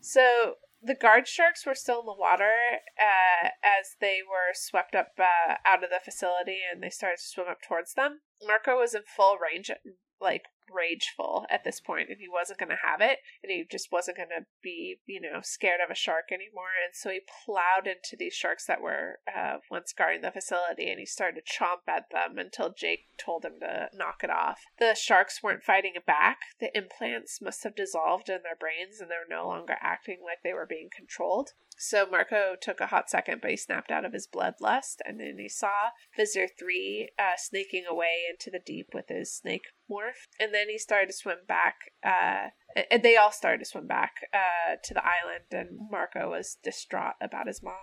[0.00, 2.52] So the guard sharks were still in the water
[3.00, 7.26] uh, as they were swept up uh, out of the facility and they started to
[7.26, 8.20] swim up towards them.
[8.42, 9.70] Marco was in full range,
[10.20, 13.92] like rageful at this point, and he wasn't going to have it, and he just
[13.92, 16.74] wasn't going to be, you know, scared of a shark anymore.
[16.84, 20.98] And so he plowed into these sharks that were uh, once guarding the facility, and
[20.98, 24.60] he started to chomp at them until Jake told him to knock it off.
[24.78, 26.38] The sharks weren't fighting back.
[26.60, 30.38] The implants must have dissolved in their brains, and they were no longer acting like
[30.42, 31.50] they were being controlled.
[31.78, 35.36] So Marco took a hot second, but he snapped out of his bloodlust, and then
[35.38, 40.26] he saw Visser 3 uh, snaking away into the deep with his snake morph.
[40.40, 42.48] And then he started to swim back, uh,
[42.90, 47.14] and they all started to swim back uh, to the island, and Marco was distraught
[47.20, 47.74] about his mom.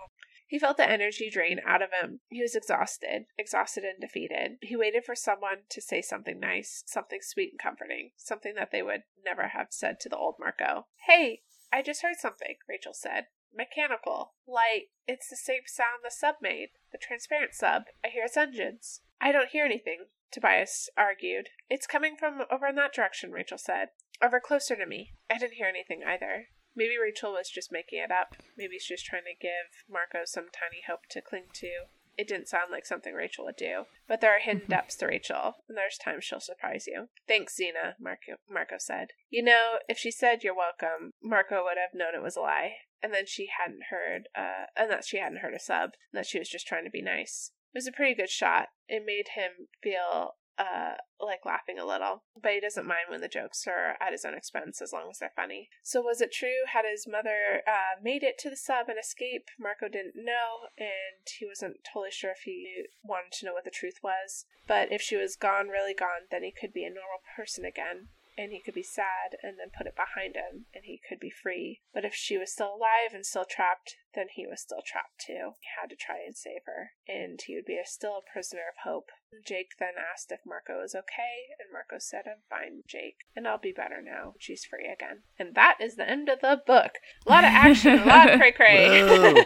[0.46, 2.20] He felt the energy drain out of him.
[2.28, 4.58] He was exhausted, exhausted and defeated.
[4.60, 8.82] He waited for someone to say something nice, something sweet and comforting, something that they
[8.82, 10.86] would never have said to the old Marco.
[11.08, 11.40] Hey,
[11.72, 13.26] I just heard something, Rachel said.
[13.56, 14.34] Mechanical.
[14.46, 16.68] Like, it's the same sound the sub made.
[16.92, 17.84] The transparent sub.
[18.04, 19.00] I hear its engines.
[19.20, 21.50] I don't hear anything, Tobias argued.
[21.70, 23.90] It's coming from over in that direction, Rachel said.
[24.20, 25.12] Over closer to me.
[25.30, 26.48] I didn't hear anything either.
[26.74, 28.34] Maybe Rachel was just making it up.
[28.58, 31.70] Maybe she's just trying to give Marco some tiny hope to cling to.
[32.18, 33.84] It didn't sound like something Rachel would do.
[34.08, 37.08] But there are hidden depths to Rachel, and there's times she'll surprise you.
[37.28, 39.08] Thanks, Xena, Marco, Marco said.
[39.30, 42.72] You know, if she said you're welcome, Marco would have known it was a lie.
[43.02, 46.26] And then she hadn't heard, uh, and that she hadn't heard a sub, and that
[46.26, 47.52] she was just trying to be nice.
[47.74, 48.68] It was a pretty good shot.
[48.88, 52.22] It made him feel uh like laughing a little.
[52.40, 55.18] But he doesn't mind when the jokes are at his own expense as long as
[55.18, 55.68] they're funny.
[55.82, 56.62] So was it true?
[56.72, 59.48] Had his mother uh made it to the sub and escape?
[59.58, 63.70] Marco didn't know and he wasn't totally sure if he wanted to know what the
[63.70, 64.46] truth was.
[64.68, 68.08] But if she was gone really gone then he could be a normal person again
[68.36, 71.30] and he could be sad and then put it behind him and he could be
[71.30, 71.80] free.
[71.92, 75.54] But if she was still alive and still trapped, then he was still trapped too.
[75.60, 78.62] He had to try and save her, and he would be a, still a prisoner
[78.68, 79.10] of hope.
[79.44, 83.58] Jake then asked if Marco was okay, and Marco said, I'm fine, Jake, and I'll
[83.58, 84.34] be better now.
[84.38, 85.22] She's free again.
[85.38, 86.92] And that is the end of the book.
[87.26, 89.44] A lot of action, a lot of cray cray.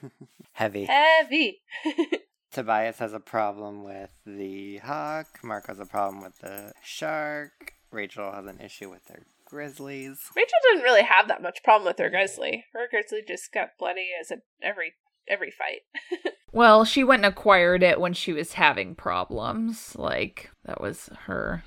[0.54, 0.86] Heavy.
[0.86, 1.62] Heavy.
[2.52, 5.40] Tobias has a problem with the hawk.
[5.42, 7.74] Mark has a problem with the shark.
[7.92, 10.20] Rachel has an issue with their grizzlies.
[10.36, 12.66] Rachel didn't really have that much problem with her grizzly.
[12.74, 14.94] Her grizzly just got bloody as a, every
[15.28, 15.82] every fight.
[16.54, 19.96] Well, she went and acquired it when she was having problems.
[19.96, 21.64] Like that was her.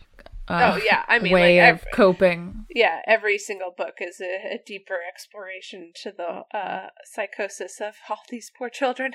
[0.47, 2.67] Uh, oh yeah, I mean, way like, of ev- coping.
[2.69, 8.19] yeah, every single book is a, a deeper exploration to the uh, psychosis of all
[8.29, 9.13] these poor children.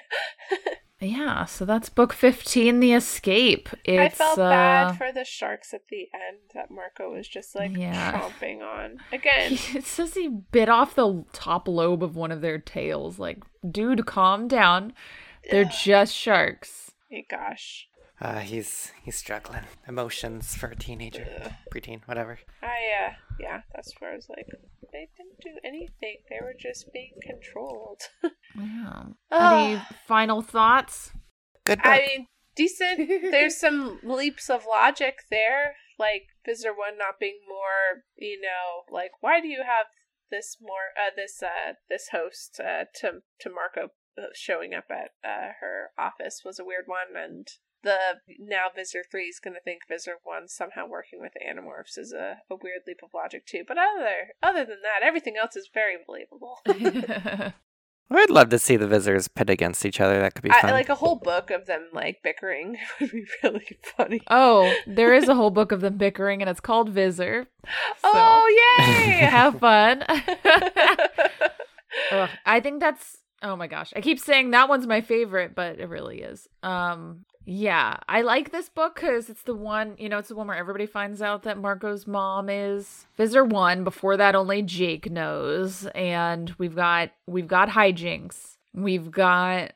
[1.01, 3.69] Yeah, so that's book fifteen, The Escape.
[3.85, 7.55] It's, I felt uh, bad for the sharks at the end that Marco was just
[7.55, 8.19] like Yeah.
[8.19, 8.97] chomping on.
[9.13, 13.17] Again, It says he bit off the top lobe of one of their tails.
[13.17, 13.37] Like,
[13.71, 14.91] dude, calm down.
[15.49, 16.91] They're just sharks.
[17.09, 17.87] my gosh.
[18.21, 19.63] Uh, he's he's struggling.
[19.87, 21.25] Emotions for a teenager,
[21.73, 22.39] preteen, whatever.
[22.61, 24.47] I, uh, yeah, that's where I was like,
[24.91, 26.17] they didn't do anything.
[26.29, 28.01] They were just being controlled.
[28.55, 29.03] Yeah.
[29.31, 29.63] Ah.
[29.63, 31.11] Any final thoughts?
[31.65, 31.85] Good book.
[31.85, 33.07] I mean, decent.
[33.31, 39.11] There's some leaps of logic there, like Visser One not being more, you know, like
[39.21, 39.85] why do you have
[40.31, 43.91] this more, uh, this, uh, this host, uh, to to Marco
[44.33, 47.47] showing up at uh, her office was a weird one, and
[47.83, 47.97] the
[48.39, 52.11] now Visser Three is going to think Visser One somehow working with the Animorphs is
[52.13, 53.63] a, a weird leap of logic too.
[53.67, 56.59] But other other than that, everything else is very believable.
[58.11, 60.19] I'd love to see the Vissers pit against each other.
[60.19, 60.71] That could be I, fun.
[60.71, 64.21] like a whole book of them like bickering would be really funny.
[64.29, 67.47] oh, there is a whole book of them bickering, and it's called Visser.
[67.65, 69.11] So, Oh yay!
[69.25, 70.03] have fun.
[72.11, 73.91] Ugh, I think that's oh my gosh.
[73.95, 76.47] I keep saying that one's my favorite, but it really is.
[76.63, 80.47] Um yeah, I like this book cuz it's the one, you know, it's the one
[80.47, 83.83] where everybody finds out that Marco's mom is Visser 1.
[83.83, 88.57] Before that only Jake knows and we've got we've got hijinks.
[88.73, 89.73] We've got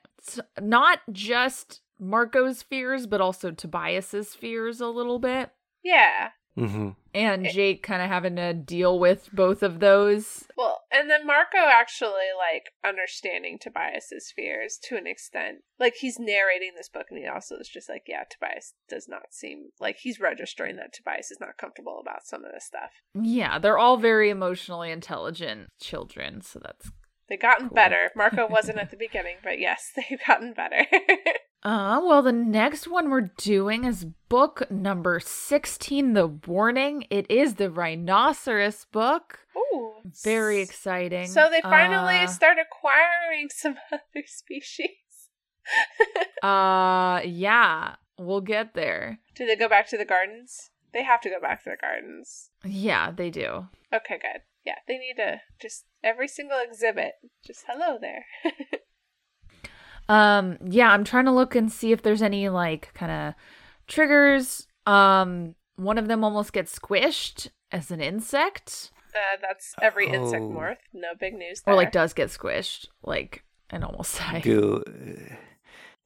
[0.60, 5.50] not just Marco's fears, but also Tobias's fears a little bit.
[5.82, 6.30] yeah.
[6.56, 10.44] Hmm And Jake kind of having to deal with both of those.
[10.56, 15.58] Well, and then Marco actually like understanding Tobias's fears to an extent.
[15.78, 19.32] Like he's narrating this book, and he also is just like, yeah, Tobias does not
[19.32, 22.90] seem like he's registering that Tobias is not comfortable about some of this stuff.
[23.20, 26.90] Yeah, they're all very emotionally intelligent children, so that's
[27.28, 27.74] They've gotten Cool.
[27.74, 28.10] better.
[28.14, 30.86] Marco wasn't at the beginning, but yes, they've gotten better.
[31.64, 37.06] uh well the next one we're doing is book number 16 The Warning.
[37.10, 39.38] It is the rhinoceros book.
[39.56, 39.94] Ooh,
[40.24, 41.28] Very exciting.
[41.28, 44.88] So they finally uh, start acquiring some other species.
[46.42, 49.18] uh yeah, we'll get there.
[49.34, 50.70] Do they go back to the gardens?
[50.92, 52.50] They have to go back to the gardens.
[52.64, 53.68] Yeah, they do.
[53.92, 54.42] Okay, good.
[54.64, 57.14] Yeah, they need to just every single exhibit.
[57.44, 58.26] Just hello there.
[60.08, 63.34] Um yeah, I'm trying to look and see if there's any like kind of
[63.86, 64.66] triggers.
[64.86, 68.90] Um one of them almost gets squished as an insect.
[69.14, 70.50] Uh, that's every insect Oh.
[70.50, 70.76] morph.
[70.92, 71.74] No big news there.
[71.74, 74.82] or like does get squished like and almost die Goo.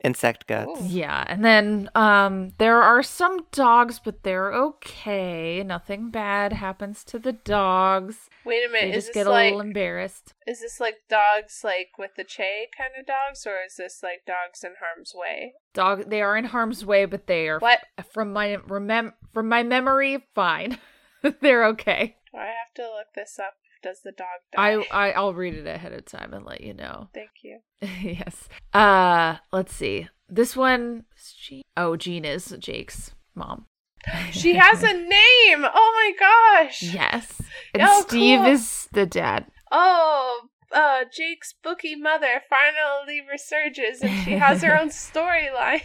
[0.04, 0.80] Insect guts.
[0.80, 0.86] Ooh.
[0.86, 7.18] yeah and then um there are some dogs but they're okay nothing bad happens to
[7.18, 8.94] the dogs Wait a they minute.
[8.96, 12.22] Is just this get a like little embarrassed is this like dogs like with the
[12.24, 15.54] Chee kind of dogs, or is this like dogs in harm's way?
[15.74, 17.80] dog they are in harm's way but they are What
[18.12, 20.78] from my remem- from my memory fine
[21.40, 23.54] they're okay do I have to look this up?
[23.82, 24.82] Does the dog die?
[24.90, 27.58] I, I i'll read it ahead of time and let you know Thank you.
[28.02, 33.66] yes uh let's see this one is Jean- oh jean is jake's mom
[34.30, 35.64] She has a name.
[35.64, 36.82] Oh my gosh.
[36.82, 37.42] Yes.
[37.74, 38.46] And Oh, Steve cool.
[38.52, 39.46] is the dad.
[39.72, 45.82] Oh, uh, Jake's bookie mother finally resurges and she has her own storyline.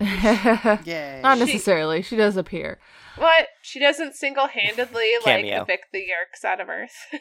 [0.00, 1.20] yeah.
[1.22, 1.44] Not Yay.
[1.44, 2.02] necessarily.
[2.02, 2.78] She does appear.
[3.16, 3.48] What?
[3.62, 6.94] She doesn't single handedly like evict the Yeerks out of Earth.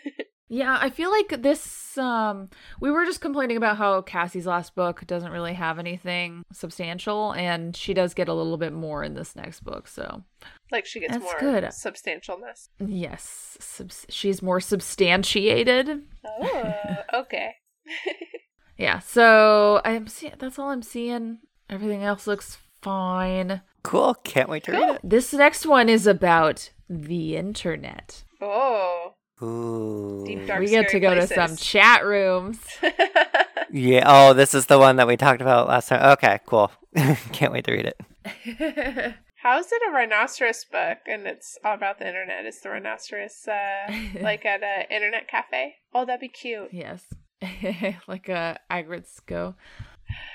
[0.49, 5.03] Yeah, I feel like this um we were just complaining about how Cassie's last book
[5.07, 9.35] doesn't really have anything substantial and she does get a little bit more in this
[9.35, 9.87] next book.
[9.87, 10.21] So,
[10.69, 11.63] like she gets That's more good.
[11.63, 12.67] substantialness.
[12.79, 16.03] yes, subs- she's more substantiated.
[16.23, 16.73] Oh,
[17.13, 17.55] okay.
[18.77, 18.99] Yeah.
[18.99, 21.39] So, I'm seeing that's all I'm seeing.
[21.69, 23.61] Everything else looks fine.
[23.83, 24.15] Cool.
[24.23, 25.01] Can't wait to read it.
[25.03, 28.23] This next one is about the internet.
[28.41, 30.23] Oh, Ooh.
[30.25, 30.59] Deep dark.
[30.61, 32.59] we get to scary go to some chat rooms.
[33.73, 34.03] Yeah.
[34.05, 36.11] Oh, this is the one that we talked about last time.
[36.11, 36.71] Okay, cool.
[37.31, 39.15] Can't wait to read it.
[39.37, 42.45] How is it a rhinoceros book and it's all about the internet?
[42.45, 45.77] Is the rhinoceros uh, like at an internet cafe?
[45.91, 46.69] Oh, that'd be cute.
[46.71, 47.03] yes.
[48.07, 49.55] like a Agrids go.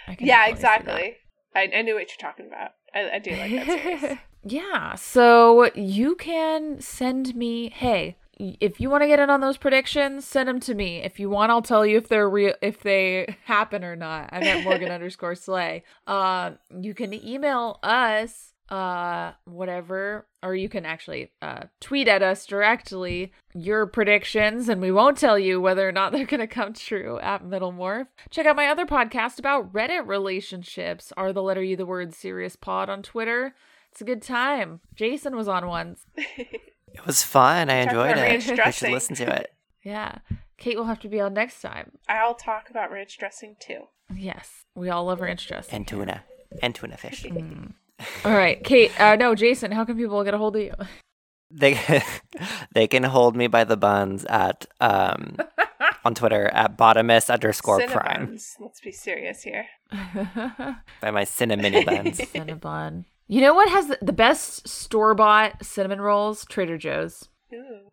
[0.08, 0.50] Yeah, definitely see that.
[0.50, 1.16] exactly.
[1.54, 2.72] I, I knew what you're talking about.
[2.94, 4.18] I, I do like that series.
[4.44, 7.70] yeah, so you can send me.
[7.70, 11.02] Hey, if you want to get in on those predictions, send them to me.
[11.02, 14.28] If you want, I'll tell you if they're real, if they happen or not.
[14.32, 15.82] I'm at Morgan underscore Slay.
[16.06, 22.44] Uh, you can email us, uh, whatever, or you can actually uh tweet at us
[22.46, 27.18] directly your predictions, and we won't tell you whether or not they're gonna come true
[27.20, 28.08] at Middle Morph.
[28.30, 31.12] Check out my other podcast about Reddit relationships.
[31.16, 33.54] Are the letter U the word serious pod on Twitter?
[33.90, 34.80] It's a good time.
[34.94, 36.06] Jason was on once.
[36.94, 37.68] It was fun.
[37.70, 38.20] I enjoyed it.
[38.20, 39.52] ranch You should listen to it.
[39.82, 40.18] Yeah.
[40.56, 41.92] Kate will have to be on next time.
[42.08, 43.88] I'll talk about ranch dressing too.
[44.14, 44.64] Yes.
[44.74, 45.74] We all love ranch dressing.
[45.76, 46.24] And tuna.
[46.62, 47.26] And tuna fish.
[48.24, 48.62] All right.
[48.62, 50.72] Kate, uh, no, Jason, how can people get a hold of you?
[51.50, 51.78] They
[52.74, 55.38] they can hold me by the buns at um
[56.04, 59.64] on Twitter at bottomist underscore prime Let's be serious here.
[61.00, 62.18] by my cinnamon buns.
[62.18, 63.04] Cinnabon.
[63.28, 66.44] You know what has the, the best store bought cinnamon rolls?
[66.46, 67.28] Trader Joe's.
[67.52, 67.88] Ooh.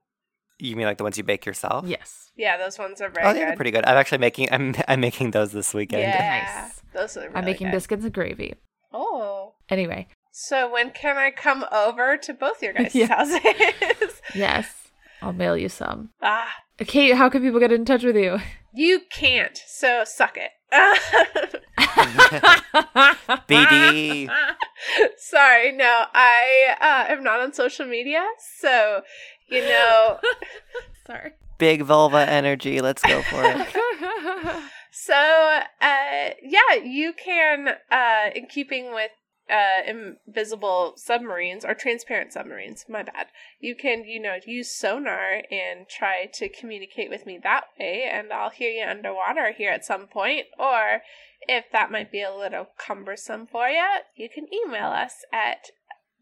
[0.59, 1.85] You mean like the ones you bake yourself?
[1.87, 2.31] Yes.
[2.37, 3.41] Yeah, those ones are very Oh, good.
[3.41, 3.85] they're pretty good.
[3.85, 6.01] I'm actually making I'm I'm making those this weekend.
[6.03, 6.81] Yeah, Nice.
[6.93, 7.73] those are really I'm making good.
[7.73, 8.55] biscuits and gravy.
[8.97, 9.53] Oh.
[9.69, 13.07] Anyway, So when can I come over to both your guys' Yeah.
[13.07, 13.41] houses?
[14.35, 14.89] yes,
[15.21, 16.11] I'll mail you some.
[16.21, 18.39] ah, Kate, how can people get in touch with you?
[18.73, 19.57] you can't.
[19.67, 20.51] So suck it.
[23.47, 24.29] BD.
[25.17, 28.25] Sorry, no, I uh, am not on social media,
[28.59, 29.01] so
[29.47, 30.19] you know.
[31.07, 31.31] Sorry.
[31.57, 32.81] Big vulva energy.
[32.81, 34.63] Let's go for it.
[34.97, 39.11] So, uh, yeah, you can, uh, in keeping with
[39.49, 43.27] uh, invisible submarines or transparent submarines, my bad,
[43.59, 48.31] you can, you know, use sonar and try to communicate with me that way, and
[48.31, 50.45] I'll hear you underwater here at some point.
[50.57, 51.01] Or
[51.41, 53.85] if that might be a little cumbersome for you,
[54.15, 55.71] you can email us at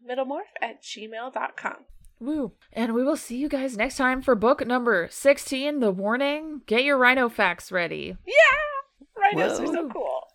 [0.04, 1.84] middlemorph at gmail.com.
[2.24, 2.52] Woo.
[2.72, 6.62] And we will see you guys next time for book number 16, The Warning.
[6.66, 8.16] Get your rhino facts ready.
[8.26, 9.04] Yeah!
[9.16, 10.28] Rhinos are so cool.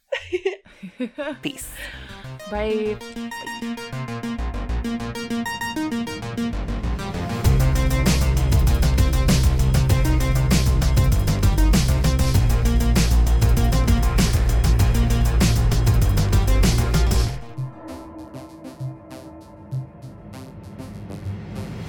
[1.42, 1.72] Peace.
[2.52, 2.98] Bye.
[3.32, 3.96] Bye.